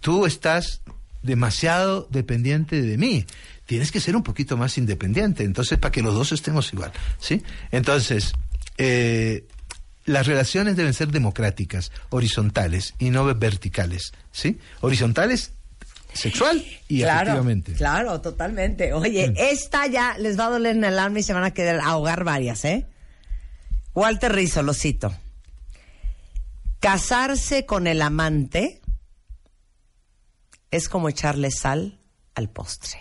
tú 0.00 0.26
estás 0.26 0.80
demasiado 1.22 2.08
dependiente 2.10 2.82
de 2.82 2.98
mí. 2.98 3.26
Tienes 3.66 3.92
que 3.92 4.00
ser 4.00 4.16
un 4.16 4.22
poquito 4.22 4.56
más 4.56 4.78
independiente, 4.78 5.44
entonces 5.44 5.78
para 5.78 5.92
que 5.92 6.02
los 6.02 6.14
dos 6.14 6.32
estemos 6.32 6.72
igual, 6.72 6.92
¿sí? 7.18 7.42
Entonces, 7.70 8.32
eh, 8.78 9.44
las 10.06 10.26
relaciones 10.26 10.76
deben 10.76 10.94
ser 10.94 11.08
democráticas, 11.08 11.92
horizontales 12.10 12.94
y 12.98 13.10
no 13.10 13.24
verticales, 13.34 14.12
¿sí? 14.32 14.58
Horizontales, 14.80 15.52
sexual 16.12 16.64
y 16.88 17.02
claro, 17.02 17.20
efectivamente. 17.20 17.72
Claro, 17.74 18.20
totalmente. 18.20 18.92
Oye, 18.92 19.32
esta 19.36 19.86
ya 19.86 20.16
les 20.18 20.38
va 20.38 20.46
a 20.46 20.50
doler 20.50 20.76
en 20.76 20.84
el 20.84 20.98
alma 20.98 21.20
y 21.20 21.22
se 21.22 21.32
van 21.32 21.44
a 21.44 21.52
querer 21.52 21.80
ahogar 21.80 22.24
varias, 22.24 22.64
¿eh? 22.64 22.86
Walter 23.94 24.32
Rizzo, 24.32 24.62
lo 24.62 24.74
cito. 24.74 25.14
Casarse 26.80 27.66
con 27.66 27.86
el 27.86 28.00
amante 28.02 28.79
es 30.70 30.88
como 30.88 31.08
echarle 31.08 31.50
sal 31.50 31.98
al 32.34 32.48
postre. 32.50 32.98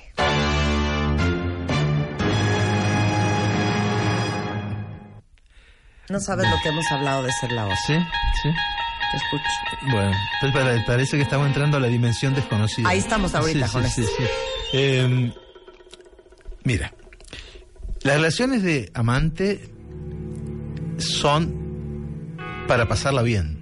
No 6.10 6.20
sabes 6.20 6.50
lo 6.50 6.56
que 6.64 6.70
hemos 6.70 6.92
hablado 6.92 7.24
de 7.24 7.32
ser 7.40 7.52
la 7.52 7.66
otra. 7.66 7.78
Sí, 7.86 7.94
sí. 8.42 8.50
Te 9.12 9.18
escucho. 9.18 9.92
Bueno, 9.92 10.12
pues 10.42 10.84
parece 10.86 11.18
que 11.18 11.24
estamos 11.24 11.48
entrando 11.48 11.78
a 11.78 11.80
la 11.80 11.88
dimensión 11.88 12.34
desconocida. 12.34 12.90
Ahí 12.90 13.00
estamos 13.00 13.34
ahorita 13.36 13.68
Sí, 13.68 13.74
con 13.74 13.84
sí, 13.84 14.02
esto. 14.02 14.14
sí, 14.18 14.24
sí. 14.24 14.30
Eh, 14.74 15.34
mira, 16.64 16.94
las 18.02 18.16
relaciones 18.18 18.64
de 18.64 18.92
amante 18.94 19.70
son 20.98 22.36
para 22.68 22.88
pasarla 22.88 23.22
bien. 23.22 23.58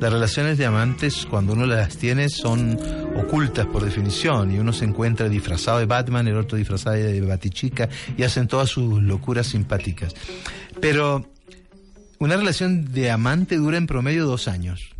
Las 0.00 0.12
relaciones 0.12 0.58
de 0.58 0.66
amantes, 0.66 1.26
cuando 1.30 1.52
uno 1.54 1.66
las 1.66 1.96
tiene, 1.96 2.28
son 2.28 2.78
ocultas 3.16 3.66
por 3.66 3.84
definición 3.84 4.52
y 4.52 4.58
uno 4.58 4.72
se 4.72 4.84
encuentra 4.84 5.28
disfrazado 5.28 5.78
de 5.78 5.86
Batman, 5.86 6.28
el 6.28 6.36
otro 6.36 6.58
disfrazado 6.58 6.96
de 6.96 7.20
Batichica 7.20 7.88
y 8.16 8.22
hacen 8.22 8.48
todas 8.48 8.70
sus 8.70 9.02
locuras 9.02 9.46
simpáticas. 9.46 10.14
Pero 10.80 11.26
una 12.18 12.36
relación 12.36 12.92
de 12.92 13.10
amante 13.10 13.56
dura 13.56 13.76
en 13.76 13.86
promedio 13.86 14.26
dos 14.26 14.48
años. 14.48 14.94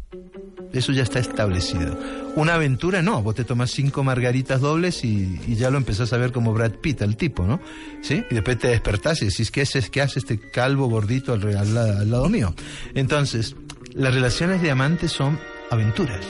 Eso 0.72 0.92
ya 0.92 1.04
está 1.04 1.20
establecido. 1.20 1.96
Una 2.34 2.54
aventura 2.54 3.00
no, 3.00 3.22
vos 3.22 3.36
te 3.36 3.44
tomas 3.44 3.70
cinco 3.70 4.02
margaritas 4.02 4.60
dobles 4.60 5.04
y, 5.04 5.38
ya 5.54 5.70
lo 5.70 5.78
empezás 5.78 6.12
a 6.12 6.16
ver 6.16 6.32
como 6.32 6.52
Brad 6.52 6.72
Pitt, 6.72 7.02
al 7.02 7.16
tipo, 7.16 7.44
¿no? 7.44 7.60
¿Sí? 8.02 8.24
Y 8.28 8.34
después 8.34 8.58
te 8.58 8.68
despertás 8.68 9.22
y 9.22 9.26
decís, 9.26 9.52
¿qué, 9.52 9.62
es, 9.62 9.90
qué 9.90 10.02
hace 10.02 10.18
este 10.18 10.40
calvo 10.50 10.88
gordito 10.88 11.32
al, 11.32 11.56
al 11.56 11.76
al 11.76 12.10
lado 12.10 12.28
mío? 12.28 12.54
Entonces, 12.94 13.54
las 13.94 14.12
relaciones 14.12 14.62
de 14.62 14.72
amantes 14.72 15.12
son 15.12 15.38
aventuras. 15.70 16.24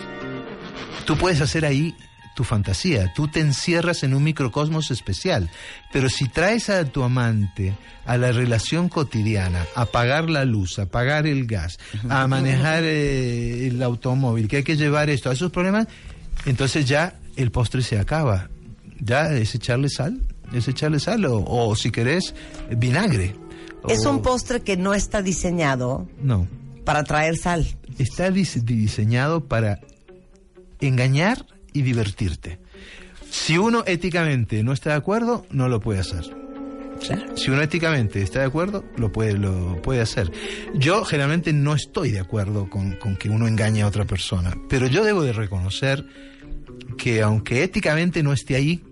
Tú 1.06 1.16
puedes 1.16 1.40
hacer 1.40 1.64
ahí 1.64 1.94
tu 2.34 2.42
fantasía, 2.44 3.12
tú 3.14 3.28
te 3.28 3.38
encierras 3.40 4.02
en 4.02 4.12
un 4.12 4.24
microcosmos 4.24 4.90
especial, 4.90 5.48
pero 5.92 6.08
si 6.08 6.26
traes 6.28 6.68
a 6.68 6.84
tu 6.84 7.04
amante 7.04 7.74
a 8.06 8.16
la 8.16 8.32
relación 8.32 8.88
cotidiana, 8.88 9.64
a 9.76 9.86
pagar 9.86 10.28
la 10.28 10.44
luz, 10.44 10.78
a 10.80 10.86
pagar 10.86 11.26
el 11.28 11.46
gas, 11.46 11.78
a 12.08 12.26
manejar 12.26 12.82
eh, 12.84 13.68
el 13.68 13.80
automóvil, 13.82 14.48
que 14.48 14.56
hay 14.58 14.62
que 14.64 14.76
llevar 14.76 15.10
esto, 15.10 15.30
a 15.30 15.34
esos 15.34 15.52
problemas, 15.52 15.86
entonces 16.44 16.86
ya 16.86 17.14
el 17.36 17.50
postre 17.52 17.82
se 17.82 17.98
acaba. 18.00 18.48
Ya 18.98 19.30
es 19.32 19.54
echarle 19.54 19.88
sal, 19.88 20.20
es 20.52 20.66
echarle 20.66 20.98
sal, 20.98 21.24
o, 21.26 21.44
o 21.46 21.76
si 21.76 21.90
querés, 21.92 22.34
vinagre. 22.76 23.36
Es 23.88 24.06
un 24.06 24.22
postre 24.22 24.60
que 24.62 24.76
no 24.76 24.92
está 24.94 25.20
diseñado 25.22 26.08
No, 26.20 26.48
para 26.84 27.04
traer 27.04 27.36
sal. 27.36 27.66
está 27.98 28.30
dise- 28.30 28.60
diseñado 28.62 29.44
para 29.44 29.78
engañar 30.86 31.46
y 31.72 31.82
divertirte. 31.82 32.58
Si 33.30 33.58
uno 33.58 33.82
éticamente 33.86 34.62
no 34.62 34.72
está 34.72 34.90
de 34.90 34.96
acuerdo, 34.96 35.46
no 35.50 35.68
lo 35.68 35.80
puede 35.80 36.00
hacer. 36.00 36.24
¿Sí? 37.00 37.14
Si 37.36 37.50
uno 37.50 37.60
éticamente 37.60 38.22
está 38.22 38.40
de 38.40 38.46
acuerdo, 38.46 38.84
lo 38.96 39.10
puede, 39.10 39.32
lo 39.34 39.82
puede 39.82 40.00
hacer. 40.00 40.30
Yo 40.74 41.04
generalmente 41.04 41.52
no 41.52 41.74
estoy 41.74 42.12
de 42.12 42.20
acuerdo 42.20 42.70
con, 42.70 42.92
con 42.92 43.16
que 43.16 43.28
uno 43.28 43.48
engañe 43.48 43.82
a 43.82 43.88
otra 43.88 44.04
persona, 44.04 44.56
pero 44.68 44.86
yo 44.86 45.04
debo 45.04 45.22
de 45.22 45.32
reconocer 45.32 46.06
que 46.96 47.22
aunque 47.22 47.64
éticamente 47.64 48.22
no 48.22 48.32
esté 48.32 48.54
ahí, 48.54 48.82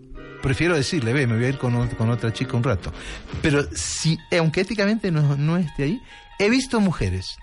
prefiero 0.42 0.74
decirle, 0.74 1.12
ve, 1.12 1.26
me 1.26 1.37
voy 1.37 1.44
a 1.44 1.48
ir 1.50 1.59
con, 1.59 1.88
con 1.90 2.11
otra 2.11 2.33
chica 2.33 2.57
un 2.57 2.64
rato. 2.64 2.92
Pero 3.40 3.64
si, 3.72 4.18
aunque 4.37 4.62
éticamente 4.62 5.11
no, 5.11 5.37
no 5.37 5.57
esté 5.57 5.85
ahí, 5.85 6.02
he 6.38 6.50
visto 6.50 6.81
mujeres, 6.81 7.37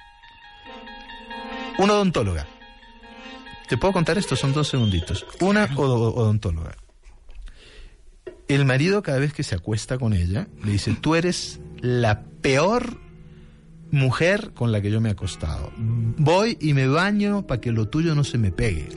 una 1.78 1.94
odontóloga, 1.94 2.46
te 3.70 3.78
puedo 3.78 3.94
contar 3.94 4.18
esto, 4.18 4.36
son 4.36 4.52
dos 4.52 4.68
segunditos, 4.68 5.26
una 5.40 5.66
odo- 5.76 6.14
odontóloga. 6.16 6.76
El 8.48 8.66
marido 8.66 9.04
cada 9.04 9.20
vez 9.20 9.32
que 9.32 9.44
se 9.44 9.56
acuesta 9.56 9.98
con 10.00 10.14
ella, 10.14 10.48
le 10.64 10.72
dice, 10.72 10.96
tú 11.00 11.14
eres 11.16 11.60
la 11.80 12.24
peor 12.42 12.98
mujer 13.92 14.52
con 14.56 14.72
la 14.72 14.82
que 14.82 14.90
yo 14.92 15.00
me 15.02 15.10
he 15.10 15.12
acostado. 15.12 15.72
Voy 15.78 16.58
y 16.60 16.74
me 16.74 16.88
baño 16.88 17.46
para 17.46 17.62
que 17.62 17.72
lo 17.72 17.88
tuyo 17.88 18.16
no 18.16 18.24
se 18.24 18.38
me 18.40 18.52
pegue. 18.52 18.90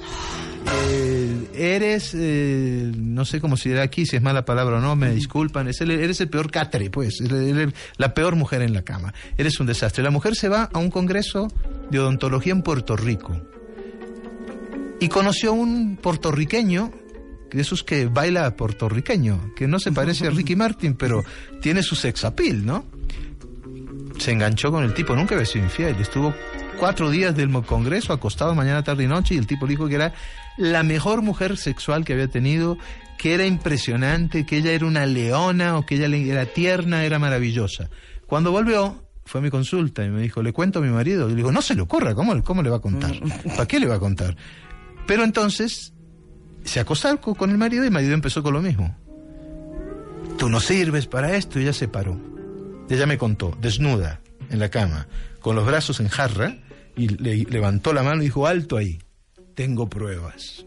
Eh, 0.88 1.48
eres, 1.54 2.12
eh, 2.14 2.92
no 2.96 3.24
sé 3.26 3.40
cómo 3.40 3.56
se 3.58 3.68
dirá 3.70 3.82
aquí, 3.82 4.06
si 4.06 4.16
es 4.16 4.22
mala 4.22 4.44
palabra 4.44 4.78
o 4.78 4.80
no, 4.80 4.96
me 4.96 5.10
disculpan, 5.12 5.68
es 5.68 5.80
el- 5.82 5.90
eres 5.90 6.20
el 6.22 6.28
peor 6.30 6.50
catre, 6.50 6.88
pues, 6.88 7.20
eres- 7.20 7.32
eres 7.56 7.74
la 7.98 8.14
peor 8.14 8.36
mujer 8.36 8.62
en 8.62 8.72
la 8.72 8.82
cama. 8.82 9.12
Eres 9.36 9.58
un 9.60 9.66
desastre. 9.66 10.02
La 10.02 10.10
mujer 10.10 10.34
se 10.34 10.48
va 10.48 10.70
a 10.72 10.78
un 10.78 10.90
congreso 10.90 11.48
de 11.90 11.98
odontología 11.98 12.52
en 12.52 12.62
Puerto 12.62 12.96
Rico 12.96 13.38
y 15.02 15.08
conoció 15.08 15.50
a 15.50 15.52
un 15.52 15.96
puertorriqueño 16.00 16.92
de 17.50 17.60
esos 17.60 17.82
que 17.82 18.06
baila 18.06 18.54
puertorriqueño, 18.54 19.52
que 19.56 19.66
no 19.66 19.80
se 19.80 19.90
parece 19.90 20.28
a 20.28 20.30
Ricky 20.30 20.54
Martin, 20.54 20.94
pero 20.94 21.24
tiene 21.60 21.82
su 21.82 21.96
sex 21.96 22.24
appeal, 22.24 22.64
¿no? 22.64 22.84
Se 24.18 24.30
enganchó 24.30 24.70
con 24.70 24.84
el 24.84 24.94
tipo, 24.94 25.16
nunca 25.16 25.34
había 25.34 25.44
sido 25.44 25.64
infiel, 25.64 25.96
estuvo 25.96 26.32
cuatro 26.78 27.10
días 27.10 27.36
del 27.36 27.50
congreso 27.64 28.12
acostado 28.12 28.54
mañana, 28.54 28.84
tarde 28.84 29.02
y 29.02 29.08
noche 29.08 29.34
y 29.34 29.38
el 29.38 29.48
tipo 29.48 29.66
dijo 29.66 29.88
que 29.88 29.96
era 29.96 30.14
la 30.56 30.84
mejor 30.84 31.20
mujer 31.22 31.56
sexual 31.56 32.04
que 32.04 32.12
había 32.12 32.28
tenido, 32.28 32.78
que 33.18 33.34
era 33.34 33.44
impresionante, 33.44 34.46
que 34.46 34.58
ella 34.58 34.70
era 34.70 34.86
una 34.86 35.04
leona 35.04 35.78
o 35.78 35.84
que 35.84 35.96
ella 35.96 36.06
era 36.16 36.46
tierna, 36.46 37.04
era 37.04 37.18
maravillosa. 37.18 37.90
Cuando 38.26 38.52
volvió, 38.52 39.02
fue 39.24 39.40
a 39.40 39.42
mi 39.42 39.50
consulta 39.50 40.04
y 40.04 40.10
me 40.10 40.22
dijo, 40.22 40.44
le 40.44 40.52
cuento 40.52 40.78
a 40.78 40.82
mi 40.82 40.90
marido. 40.90 41.26
Y 41.26 41.30
le 41.30 41.36
digo, 41.38 41.50
no 41.50 41.60
se 41.60 41.74
le 41.74 41.82
ocurra, 41.82 42.14
¿cómo, 42.14 42.40
cómo 42.44 42.62
le 42.62 42.70
va 42.70 42.76
a 42.76 42.80
contar? 42.80 43.12
¿Para 43.44 43.66
qué 43.66 43.80
le 43.80 43.86
va 43.86 43.96
a 43.96 44.00
contar? 44.00 44.36
Pero 45.06 45.24
entonces 45.24 45.92
se 46.64 46.80
acostó 46.80 47.20
co- 47.20 47.34
con 47.34 47.50
el 47.50 47.58
marido 47.58 47.82
y 47.84 47.86
el 47.86 47.92
marido 47.92 48.14
empezó 48.14 48.42
con 48.42 48.54
lo 48.54 48.62
mismo. 48.62 48.96
Tú 50.38 50.48
no 50.48 50.60
sirves 50.60 51.06
para 51.06 51.36
esto 51.36 51.58
y 51.58 51.62
ella 51.62 51.72
se 51.72 51.88
paró. 51.88 52.18
Ella 52.88 53.06
me 53.06 53.18
contó, 53.18 53.56
desnuda, 53.60 54.20
en 54.50 54.58
la 54.58 54.68
cama, 54.68 55.06
con 55.40 55.56
los 55.56 55.64
brazos 55.66 56.00
en 56.00 56.08
jarra, 56.08 56.56
y 56.96 57.08
le 57.08 57.36
levantó 57.44 57.92
la 57.92 58.02
mano 58.02 58.20
y 58.22 58.26
dijo, 58.26 58.46
alto 58.46 58.76
ahí, 58.76 58.98
tengo 59.54 59.88
pruebas 59.88 60.66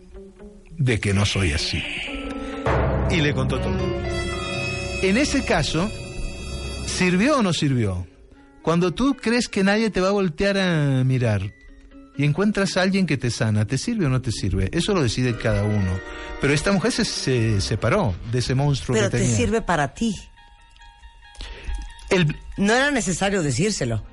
de 0.77 0.99
que 0.99 1.13
no 1.13 1.25
soy 1.25 1.51
así. 1.53 1.83
Y 3.11 3.21
le 3.21 3.33
contó 3.33 3.59
todo. 3.59 3.77
En 5.03 5.17
ese 5.17 5.43
caso, 5.45 5.89
¿sirvió 6.87 7.39
o 7.39 7.43
no 7.43 7.53
sirvió? 7.53 8.07
Cuando 8.63 8.91
tú 8.93 9.15
crees 9.15 9.47
que 9.47 9.63
nadie 9.63 9.91
te 9.91 10.01
va 10.01 10.07
a 10.07 10.11
voltear 10.13 10.57
a 10.57 11.03
mirar, 11.03 11.53
y 12.17 12.23
encuentras 12.25 12.77
a 12.77 12.81
alguien 12.81 13.05
que 13.05 13.17
te 13.17 13.29
sana, 13.29 13.65
¿te 13.65 13.77
sirve 13.77 14.05
o 14.05 14.09
no 14.09 14.21
te 14.21 14.31
sirve? 14.31 14.69
Eso 14.71 14.93
lo 14.93 15.01
decide 15.03 15.35
cada 15.37 15.63
uno. 15.63 15.91
Pero 16.41 16.53
esta 16.53 16.71
mujer 16.71 16.91
se, 16.91 17.03
se 17.05 17.59
separó 17.61 18.13
de 18.31 18.39
ese 18.39 18.55
monstruo 18.55 18.95
Pero 18.95 19.09
que 19.09 19.17
te 19.17 19.23
tenía. 19.23 19.35
sirve 19.37 19.61
para 19.61 19.93
ti. 19.93 20.15
El- 22.09 22.35
No 22.57 22.73
era 22.73 22.91
necesario 22.91 23.41
decírselo. 23.43 24.03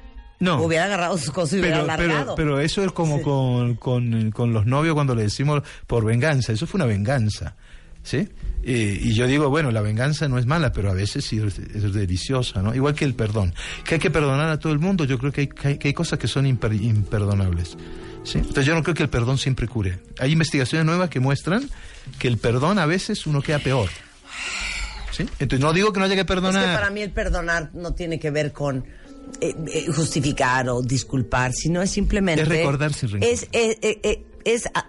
no. 0.41 0.61
Hubiera 0.63 0.87
agarrado 0.87 1.17
sus 1.19 1.31
cosas 1.31 1.55
y 1.55 1.61
hubiera 1.61 1.77
pero, 1.79 1.87
largado. 1.87 2.35
pero, 2.35 2.55
pero 2.55 2.61
eso 2.61 2.83
es 2.85 2.91
como 2.93 3.19
Sí. 3.19 3.23
con, 3.23 3.75
con, 3.77 4.31
con 4.33 4.53
los 4.53 4.67
novios 4.67 4.95
cuando 4.95 5.15
le 5.15 5.23
decimos 5.23 5.63
por 5.87 6.05
venganza. 6.05 6.53
Eso 6.53 6.67
fue 6.67 6.79
una 6.79 6.87
venganza. 6.87 7.55
¿Sí? 8.03 8.29
Eh, 8.65 8.99
y 9.01 9.15
yo 9.15 9.27
digo, 9.27 9.49
bueno, 9.49 9.71
la 9.71 9.81
venganza 9.81 10.29
no 10.29 10.39
es 10.39 10.47
mala, 10.47 10.73
pero 10.73 10.91
a 10.91 10.95
veces 10.95 11.25
sí 11.25 11.39
es, 11.39 11.59
es 11.59 11.93
deliciosa, 11.93 12.63
¿no? 12.63 12.75
Igual 12.75 12.95
que 12.95 13.05
el 13.05 13.15
perdón. 13.15 13.55
Que 13.85 13.95
hay 13.95 14.01
que 14.01 14.11
perdonar 14.11 14.49
a 14.51 14.59
todo 14.59 14.73
el 14.73 14.79
mundo, 14.79 15.05
yo 15.05 15.19
creo 15.19 15.33
que 15.33 15.43
hay, 15.43 15.47
que 15.49 15.69
hay, 15.69 15.79
que 15.79 15.89
hay 15.89 15.95
cosas 15.95 16.19
que 16.19 16.29
son 16.29 16.47
imper- 16.47 16.81
imperdonables. 16.81 17.77
¿Sí? 18.25 18.39
Entonces 18.39 18.67
yo 18.67 18.75
no 18.75 18.83
creo 18.85 18.95
que 18.95 19.03
el 19.03 19.09
perdón 19.09 19.37
siempre 19.39 19.67
cure. 19.67 19.99
Hay 20.21 20.31
investigaciones 20.33 20.87
nuevas 20.87 21.11
que 21.11 21.19
muestran 21.19 21.69
que 22.21 22.29
el 22.29 22.39
perdón 22.39 22.79
a 22.79 22.87
veces 22.87 23.27
uno 23.27 23.43
queda 23.43 23.59
peor. 23.59 23.89
¿Sí? 25.11 25.25
Entonces 25.41 25.61
no 25.61 25.73
digo 25.73 25.93
que 25.93 25.99
no 25.99 26.07
haya 26.07 26.15
que 26.15 26.21
Es 26.23 26.27
perdonar. 26.27 26.65
que 26.65 26.73
para 26.75 26.91
mí 26.91 27.03
el 27.03 27.11
perdonar 27.11 27.71
no 27.75 27.95
tiene 27.95 28.19
que 28.21 28.31
ver 28.31 28.53
con 28.53 28.85
eh, 29.41 29.55
eh, 29.73 29.87
justificar 29.95 30.69
o 30.69 30.83
disculpar, 30.83 31.53
sino 31.53 31.83
es 31.83 31.91
simplemente... 31.91 32.43
Es 32.43 32.49
recordar 32.49 32.93
sin 32.93 33.11
rencor. 33.11 33.29
Es, 33.29 33.49
eh, 33.53 34.25
es, 34.45 34.69
ah, 34.75 34.89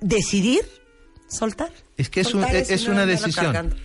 decidir 0.00 0.60
soltar. 1.28 1.70
Es 1.96 2.08
que 2.10 2.20
es, 2.20 2.34
un- 2.34 2.40
una 2.92 3.06
decisión. 3.06 3.46
cargando. 3.46 3.76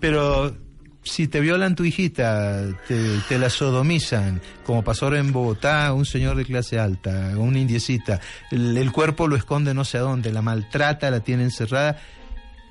Pero 0.00 0.56
si 1.02 1.28
te 1.28 1.40
violan 1.40 1.74
tu 1.74 1.84
hijita, 1.84 2.62
te, 2.88 3.18
te 3.28 3.38
la 3.38 3.50
sodomizan, 3.50 4.40
como 4.64 4.82
pasó 4.82 5.14
en 5.14 5.32
Bogotá, 5.32 5.92
un 5.92 6.06
señor 6.06 6.36
de 6.36 6.44
clase 6.44 6.78
alta, 6.78 7.32
una 7.36 7.58
indiecita, 7.58 8.20
el, 8.50 8.76
el 8.76 8.90
cuerpo 8.92 9.28
lo 9.28 9.36
esconde 9.36 9.74
no 9.74 9.84
sé 9.84 9.98
a 9.98 10.00
dónde, 10.02 10.32
la 10.32 10.40
maltrata, 10.42 11.10
la 11.10 11.20
tiene 11.20 11.44
encerrada, 11.44 11.98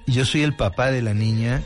y 0.08 0.14
yo 0.14 0.26
soy 0.26 0.42
el 0.42 0.56
papá 0.56 0.90
de 0.92 1.02
la 1.02 1.14
niña. 1.14 1.62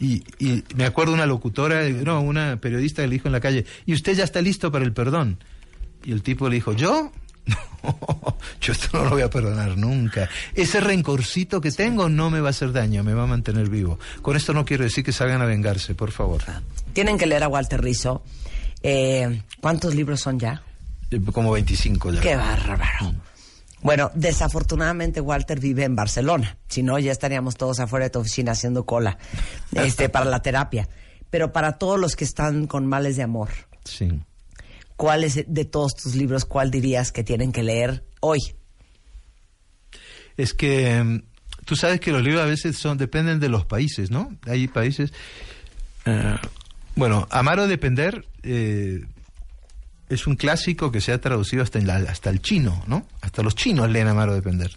Y, 0.00 0.24
y 0.40 0.64
me 0.74 0.84
acuerdo 0.84 1.12
una 1.12 1.26
locutora, 1.26 1.88
no, 1.88 2.20
una 2.22 2.56
periodista 2.60 3.02
que 3.02 3.08
le 3.08 3.14
dijo 3.14 3.28
en 3.28 3.32
la 3.32 3.40
calle, 3.40 3.64
¿y 3.86 3.92
usted 3.94 4.14
ya 4.14 4.24
está 4.24 4.40
listo 4.42 4.72
para 4.72 4.84
el 4.84 4.92
perdón? 4.92 5.38
Y 6.04 6.10
el 6.12 6.22
tipo 6.22 6.48
le 6.48 6.56
dijo, 6.56 6.72
¿yo? 6.72 7.12
No, 7.84 7.98
yo 8.62 8.72
esto 8.72 8.88
no 8.96 9.04
lo 9.04 9.10
voy 9.10 9.22
a 9.22 9.28
perdonar 9.30 9.76
nunca. 9.76 10.28
Ese 10.54 10.80
rencorcito 10.80 11.60
que 11.60 11.70
tengo 11.70 12.08
no 12.08 12.30
me 12.30 12.40
va 12.40 12.48
a 12.48 12.50
hacer 12.50 12.72
daño, 12.72 13.02
me 13.04 13.12
va 13.12 13.24
a 13.24 13.26
mantener 13.26 13.68
vivo. 13.68 13.98
Con 14.22 14.36
esto 14.36 14.54
no 14.54 14.64
quiero 14.64 14.84
decir 14.84 15.04
que 15.04 15.12
salgan 15.12 15.42
a 15.42 15.44
vengarse, 15.46 15.94
por 15.94 16.12
favor. 16.12 16.42
Tienen 16.92 17.18
que 17.18 17.26
leer 17.26 17.42
a 17.42 17.48
Walter 17.48 17.82
Rizzo. 17.82 18.22
Eh, 18.82 19.42
¿Cuántos 19.60 19.94
libros 19.94 20.20
son 20.20 20.38
ya? 20.38 20.62
Eh, 21.10 21.20
Como 21.32 21.50
25 21.52 22.12
ya. 22.12 22.20
Qué 22.20 22.36
bárbaro. 22.36 23.14
Bueno, 23.82 24.12
desafortunadamente 24.14 25.20
Walter 25.20 25.58
vive 25.58 25.82
en 25.84 25.96
Barcelona. 25.96 26.56
Si 26.68 26.82
no, 26.84 26.98
ya 27.00 27.10
estaríamos 27.10 27.56
todos 27.56 27.80
afuera 27.80 28.04
de 28.06 28.10
tu 28.10 28.20
oficina 28.20 28.52
haciendo 28.52 28.86
cola 28.86 29.18
este, 29.72 30.08
para 30.08 30.24
la 30.24 30.40
terapia. 30.40 30.88
Pero 31.30 31.52
para 31.52 31.78
todos 31.78 31.98
los 31.98 32.14
que 32.14 32.24
están 32.24 32.66
con 32.68 32.86
males 32.86 33.16
de 33.16 33.24
amor, 33.24 33.48
Sí. 33.84 34.08
¿cuál 34.96 35.24
es 35.24 35.44
de 35.48 35.64
todos 35.64 35.96
tus 35.96 36.14
libros, 36.14 36.44
cuál 36.44 36.70
dirías 36.70 37.10
que 37.10 37.24
tienen 37.24 37.50
que 37.50 37.64
leer 37.64 38.04
hoy? 38.22 38.38
Es 40.36 40.54
que 40.54 41.02
mm, 41.02 41.22
tú 41.64 41.76
sabes 41.76 42.00
que 42.00 42.12
los 42.12 42.22
libros 42.22 42.42
a 42.42 42.46
veces 42.46 42.76
son 42.78 42.96
dependen 42.98 43.38
de 43.40 43.48
los 43.48 43.64
países, 43.66 44.10
¿no? 44.10 44.34
Hay 44.46 44.66
países. 44.68 45.12
eh, 46.06 46.36
bueno, 46.94 47.26
Amar 47.30 47.58
o 47.58 47.66
Depender 47.68 48.26
eh, 48.42 49.04
es 50.08 50.26
un 50.26 50.36
clásico 50.36 50.90
que 50.92 51.00
se 51.00 51.12
ha 51.12 51.20
traducido 51.20 51.62
hasta, 51.62 51.78
en 51.78 51.86
la- 51.86 51.96
hasta 51.96 52.30
el 52.30 52.40
chino, 52.42 52.82
¿no? 52.86 53.06
Hasta 53.20 53.42
los 53.42 53.54
chinos 53.54 53.90
leen 53.90 54.08
Amar 54.08 54.28
o 54.28 54.34
Depender. 54.34 54.76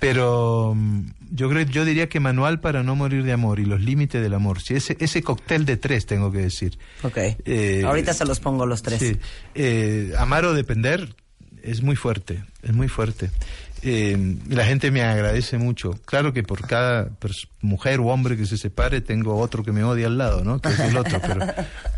Pero 0.00 0.74
mm, 0.76 1.06
yo 1.32 1.48
creo, 1.48 1.62
yo 1.66 1.84
diría 1.84 2.08
que 2.08 2.20
Manual 2.20 2.60
para 2.60 2.82
no 2.82 2.94
morir 2.96 3.22
de 3.24 3.32
amor 3.32 3.60
y 3.60 3.64
los 3.64 3.80
límites 3.80 4.22
del 4.22 4.34
amor. 4.34 4.60
Sí, 4.60 4.74
ese, 4.74 4.96
ese 5.00 5.22
cóctel 5.22 5.64
de 5.64 5.76
tres 5.76 6.06
tengo 6.06 6.30
que 6.30 6.38
decir. 6.38 6.78
Ok. 7.02 7.16
Eh, 7.44 7.82
Ahorita 7.84 8.12
se 8.12 8.24
los 8.26 8.38
pongo 8.40 8.66
los 8.66 8.82
tres. 8.82 8.98
Sí. 9.00 9.16
Eh, 9.54 10.12
amar 10.18 10.44
o 10.44 10.52
depender 10.54 11.14
es 11.66 11.82
muy 11.82 11.96
fuerte, 11.96 12.44
es 12.62 12.72
muy 12.72 12.88
fuerte. 12.88 13.30
Eh, 13.82 14.36
la 14.48 14.64
gente 14.64 14.90
me 14.90 15.02
agradece 15.02 15.58
mucho. 15.58 15.92
Claro 16.06 16.32
que 16.32 16.42
por 16.42 16.66
cada 16.66 17.10
mujer 17.60 18.00
o 18.00 18.06
hombre 18.06 18.36
que 18.36 18.46
se 18.46 18.56
separe 18.56 19.00
tengo 19.00 19.36
otro 19.36 19.62
que 19.62 19.72
me 19.72 19.84
odia 19.84 20.06
al 20.06 20.18
lado, 20.18 20.44
¿no? 20.44 20.60
Que 20.60 20.70
es 20.70 20.80
el 20.80 20.96
otro, 20.96 21.20
pero, 21.20 21.46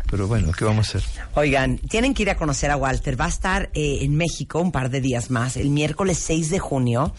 pero 0.09 0.27
bueno, 0.27 0.51
¿qué 0.51 0.65
vamos 0.65 0.87
a 0.87 0.97
hacer? 0.97 1.09
Oigan, 1.35 1.77
tienen 1.77 2.13
que 2.13 2.23
ir 2.23 2.29
a 2.29 2.35
conocer 2.35 2.69
a 2.71 2.75
Walter. 2.75 3.19
Va 3.19 3.25
a 3.25 3.29
estar 3.29 3.69
eh, 3.73 3.99
en 4.01 4.15
México 4.15 4.59
un 4.59 4.71
par 4.71 4.89
de 4.89 5.01
días 5.01 5.31
más, 5.31 5.55
el 5.57 5.69
miércoles 5.69 6.19
6 6.19 6.49
de 6.49 6.59
junio, 6.59 7.13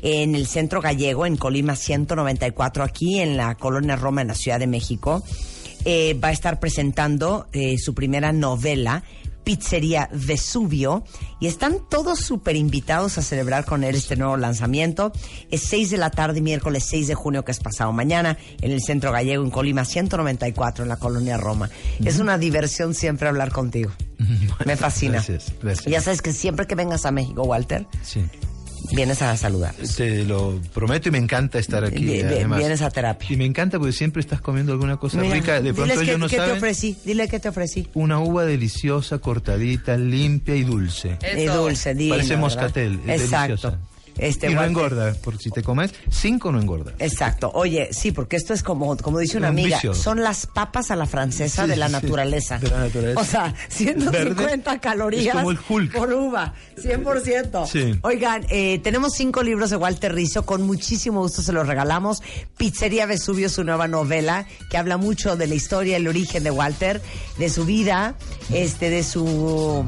en 0.00 0.34
el 0.34 0.46
Centro 0.46 0.80
Gallego, 0.80 1.26
en 1.26 1.36
Colima 1.36 1.76
194, 1.76 2.84
aquí 2.84 3.20
en 3.20 3.36
la 3.36 3.56
colonia 3.56 3.96
Roma, 3.96 4.22
en 4.22 4.28
la 4.28 4.34
Ciudad 4.34 4.58
de 4.58 4.66
México. 4.66 5.24
Eh, 5.86 6.18
va 6.22 6.28
a 6.28 6.32
estar 6.32 6.60
presentando 6.60 7.46
eh, 7.52 7.76
su 7.76 7.94
primera 7.94 8.32
novela, 8.32 9.04
Pizzería 9.44 10.08
Vesubio, 10.12 11.04
y 11.40 11.46
están 11.46 11.78
todos 11.88 12.20
súper 12.20 12.56
invitados 12.56 13.18
a 13.18 13.22
celebrar 13.22 13.64
con 13.64 13.84
él 13.84 13.94
este 13.94 14.16
nuevo 14.16 14.36
lanzamiento. 14.36 15.12
Es 15.50 15.62
6 15.62 15.90
de 15.90 15.98
la 15.98 16.10
tarde, 16.10 16.40
miércoles 16.40 16.84
6 16.88 17.08
de 17.08 17.14
junio, 17.14 17.44
que 17.44 17.52
es 17.52 17.60
pasado 17.60 17.92
mañana, 17.92 18.38
en 18.60 18.72
el 18.72 18.82
Centro 18.82 19.12
Gallego, 19.12 19.44
en 19.44 19.50
Colima 19.50 19.84
194, 19.84 20.84
en 20.84 20.88
la 20.88 20.96
colonia 20.96 21.36
Roma. 21.36 21.70
Es 22.04 22.18
una 22.18 22.38
diversión 22.38 22.94
siempre 22.94 23.28
hablar 23.28 23.52
contigo. 23.52 23.92
Me 24.64 24.76
fascina. 24.76 25.14
Gracias, 25.14 25.52
gracias. 25.62 25.86
Ya 25.86 26.00
sabes 26.00 26.22
que 26.22 26.32
siempre 26.32 26.66
que 26.66 26.74
vengas 26.74 27.04
a 27.04 27.10
México, 27.10 27.42
Walter, 27.42 27.86
Sí. 28.02 28.22
Vienes 28.92 29.22
a 29.22 29.36
saludar. 29.36 29.74
Te 29.96 30.24
lo 30.24 30.60
prometo 30.72 31.08
y 31.08 31.12
me 31.12 31.18
encanta 31.18 31.58
estar 31.58 31.84
aquí. 31.84 32.04
Vi- 32.04 32.20
además. 32.22 32.58
vienes 32.58 32.82
a 32.82 32.90
terapia. 32.90 33.28
Y 33.32 33.36
me 33.36 33.44
encanta 33.46 33.78
porque 33.78 33.92
siempre 33.92 34.20
estás 34.20 34.40
comiendo 34.40 34.72
alguna 34.72 34.96
cosa 34.96 35.18
Mira, 35.18 35.34
rica. 35.34 35.60
De 35.60 35.72
pronto 35.74 36.00
ellos 36.00 36.18
no 36.18 36.26
qué 36.28 36.36
te 36.36 36.42
saben. 36.42 36.56
ofrecí. 36.56 36.96
Dile 37.04 37.28
qué 37.28 37.40
te 37.40 37.48
ofrecí. 37.48 37.88
Una 37.94 38.18
uva 38.20 38.44
deliciosa, 38.44 39.18
cortadita, 39.18 39.96
limpia 39.96 40.54
y 40.56 40.64
dulce. 40.64 41.18
Eso. 41.22 41.38
Y 41.38 41.46
dulce, 41.46 41.94
divino, 41.94 42.16
Parece 42.16 42.36
moscatel. 42.36 43.00
es 43.06 43.22
Exacto. 43.22 43.48
deliciosa. 43.70 43.78
Este, 44.18 44.50
y 44.50 44.54
no 44.54 44.62
engorda, 44.64 45.12
por 45.14 45.38
si 45.38 45.50
te 45.50 45.62
comes, 45.62 45.92
cinco 46.10 46.52
no 46.52 46.60
engorda. 46.60 46.92
Exacto. 46.98 47.50
Oye, 47.54 47.88
sí, 47.92 48.12
porque 48.12 48.36
esto 48.36 48.54
es 48.54 48.62
como, 48.62 48.96
como 48.96 49.18
dice 49.18 49.36
una 49.38 49.48
Un 49.50 49.58
amiga, 49.58 49.80
son 49.94 50.22
las 50.22 50.46
papas 50.46 50.90
a 50.90 50.96
la 50.96 51.06
francesa 51.06 51.64
Sí, 51.64 51.70
de 51.70 51.76
la 51.76 51.86
sí, 51.88 51.92
naturaleza. 51.92 52.58
de 52.58 52.70
la 52.70 52.78
naturaleza. 52.78 53.20
O 53.20 53.24
sea, 53.24 53.54
150 53.68 54.70
Verde, 54.70 54.80
calorías 54.80 55.34
como 55.34 55.50
el 55.50 55.58
Hulk. 55.68 55.92
por 55.96 56.12
uva, 56.12 56.54
100%. 56.76 57.66
Sí. 57.66 57.98
Oigan, 58.02 58.46
eh, 58.50 58.78
tenemos 58.84 59.14
cinco 59.14 59.42
libros 59.42 59.70
de 59.70 59.76
Walter 59.76 60.14
Rizzo, 60.14 60.46
con 60.46 60.62
muchísimo 60.62 61.20
gusto 61.22 61.42
se 61.42 61.52
los 61.52 61.66
regalamos. 61.66 62.22
Pizzería 62.56 63.06
Vesubio, 63.06 63.48
su 63.48 63.64
nueva 63.64 63.88
novela, 63.88 64.46
que 64.70 64.76
habla 64.76 64.96
mucho 64.96 65.36
de 65.36 65.46
la 65.46 65.54
historia, 65.54 65.96
el 65.96 66.06
origen 66.06 66.44
de 66.44 66.50
Walter, 66.50 67.02
de 67.38 67.48
su 67.50 67.64
vida, 67.64 68.14
este, 68.52 68.90
de 68.90 69.02
su, 69.02 69.84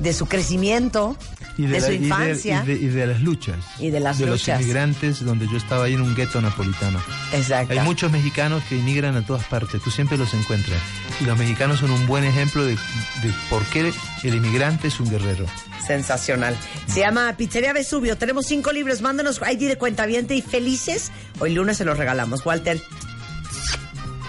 de 0.00 0.12
su 0.12 0.26
crecimiento, 0.26 1.16
de, 1.62 1.80
la- 1.80 1.86
su 1.86 1.92
y 1.92 1.98
de- 1.98 2.04
infancia. 2.04 2.62
Y 2.64 2.66
de, 2.66 2.72
y 2.74 2.86
de 2.88 3.06
las 3.06 3.20
luchas. 3.22 3.56
Y 3.78 3.90
de 3.90 4.00
las 4.00 4.18
luchas. 4.20 4.58
los 4.58 4.60
inmigrantes, 4.60 5.24
donde 5.24 5.46
yo 5.48 5.56
estaba 5.56 5.84
ahí 5.84 5.94
en 5.94 6.00
un 6.02 6.14
gueto 6.14 6.40
napolitano. 6.40 7.00
Exacto. 7.32 7.72
Hay 7.72 7.80
muchos 7.80 8.10
mexicanos 8.10 8.62
que 8.68 8.76
inmigran 8.76 9.16
a 9.16 9.24
todas 9.24 9.44
partes, 9.44 9.80
tú 9.82 9.90
siempre 9.90 10.16
los 10.18 10.34
encuentras. 10.34 10.78
Y 11.20 11.24
los 11.24 11.38
mexicanos 11.38 11.78
son 11.80 11.90
un 11.92 12.06
buen 12.06 12.24
ejemplo 12.24 12.64
de, 12.64 12.72
de 12.74 13.32
por 13.48 13.64
qué 13.66 13.92
el 14.24 14.34
inmigrante 14.34 14.88
es 14.88 14.98
un 15.00 15.08
guerrero. 15.10 15.46
Sensacional. 15.86 16.56
Se 16.86 17.00
llama 17.00 17.34
Pizzería 17.36 17.72
Vesubio. 17.72 18.16
Tenemos 18.16 18.46
cinco 18.46 18.72
libros. 18.72 19.02
Mándanos 19.02 19.40
ID 19.40 19.68
de 19.68 19.76
cuentaviente 19.76 20.34
y 20.34 20.40
felices. 20.42 21.12
Hoy 21.40 21.52
lunes 21.54 21.76
se 21.76 21.84
los 21.84 21.98
regalamos. 21.98 22.44
Walter. 22.46 22.80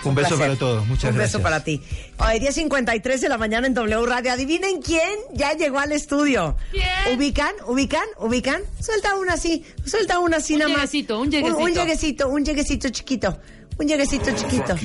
Un, 0.10 0.16
beso 0.16 0.30
placer. 0.30 0.48
para 0.48 0.60
todos, 0.60 0.88
muchas 0.88 1.12
Un 1.12 1.16
gracias. 1.18 1.34
beso 1.34 1.44
para 1.44 1.64
ti. 1.64 1.82
Hoy, 2.20 2.40
10.53 2.40 3.20
de 3.20 3.30
la 3.30 3.38
mañana 3.38 3.68
en 3.68 3.74
W 3.74 4.06
Radio. 4.06 4.32
Adivinen 4.32 4.82
quién 4.82 5.18
ya 5.34 5.54
llegó 5.54 5.80
al 5.80 5.92
estudio. 5.92 6.56
¿Quién? 6.72 7.18
¿Ubican? 7.18 7.54
¿Ubican? 7.68 8.06
¿Ubican? 8.20 8.62
Suelta 8.80 9.16
una 9.16 9.34
así. 9.34 9.64
Suelta 9.86 10.20
una 10.20 10.38
así 10.38 10.54
Un 10.54 10.60
nada 10.60 10.70
más. 10.72 10.92
lleguecito, 10.92 11.16
un 11.20 11.28
Un, 11.28 11.32
lleguecito. 11.74 12.30
un 12.30 12.46
lleguecito 12.46 12.90
chiquito. 12.90 13.40
Un 13.78 13.88
lleguecito 13.88 14.32
chiquito. 14.36 14.76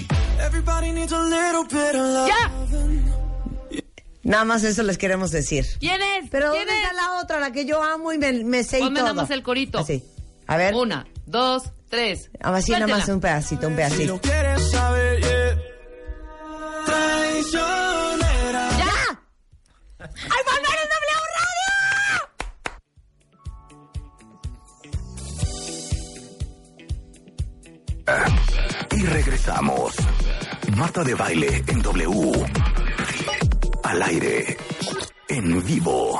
¡Ya! 2.26 2.50
Nada 4.22 4.44
más 4.44 4.62
eso 4.64 4.82
les 4.82 4.98
queremos 4.98 5.30
decir. 5.30 5.64
¿Quién 5.80 6.00
es? 6.02 6.28
Pero 6.30 6.52
¿Quién 6.52 6.66
¿dónde 6.66 6.76
está 6.82 6.90
es? 6.90 6.96
la 6.96 7.20
otra? 7.22 7.40
La 7.40 7.52
que 7.52 7.64
yo 7.64 7.82
amo 7.82 8.12
y 8.12 8.18
me, 8.18 8.32
me 8.44 8.62
sé 8.64 8.78
y 8.78 8.82
todo. 8.82 8.90
nada 8.90 9.14
más 9.14 9.30
el 9.30 9.42
corito. 9.42 9.78
Así. 9.78 10.04
A 10.46 10.56
ver. 10.56 10.74
Una, 10.74 11.06
dos, 11.30 11.72
tres. 11.88 12.30
Así 12.40 12.72
nada 12.72 12.86
más 12.86 13.08
un 13.08 13.20
pedacito, 13.20 13.66
un 13.68 13.72
Si 13.72 13.76
pedacito. 13.76 14.14
no 14.14 14.20
quieres 14.20 14.70
saber, 14.70 15.20
yeah. 15.20 15.58
Traicionera. 16.86 18.68
¡Ya! 18.78 19.22
¡Ay, 19.98 20.42
volver 20.46 20.78
en 20.82 20.88
W 20.88 21.16
Radio! 28.06 28.96
Y 28.96 29.02
regresamos. 29.06 29.94
Marta 30.76 31.04
de 31.04 31.14
baile 31.14 31.62
en 31.66 31.82
W. 31.82 32.46
Al 33.84 34.02
aire. 34.02 34.56
En 35.28 35.64
vivo. 35.64 36.18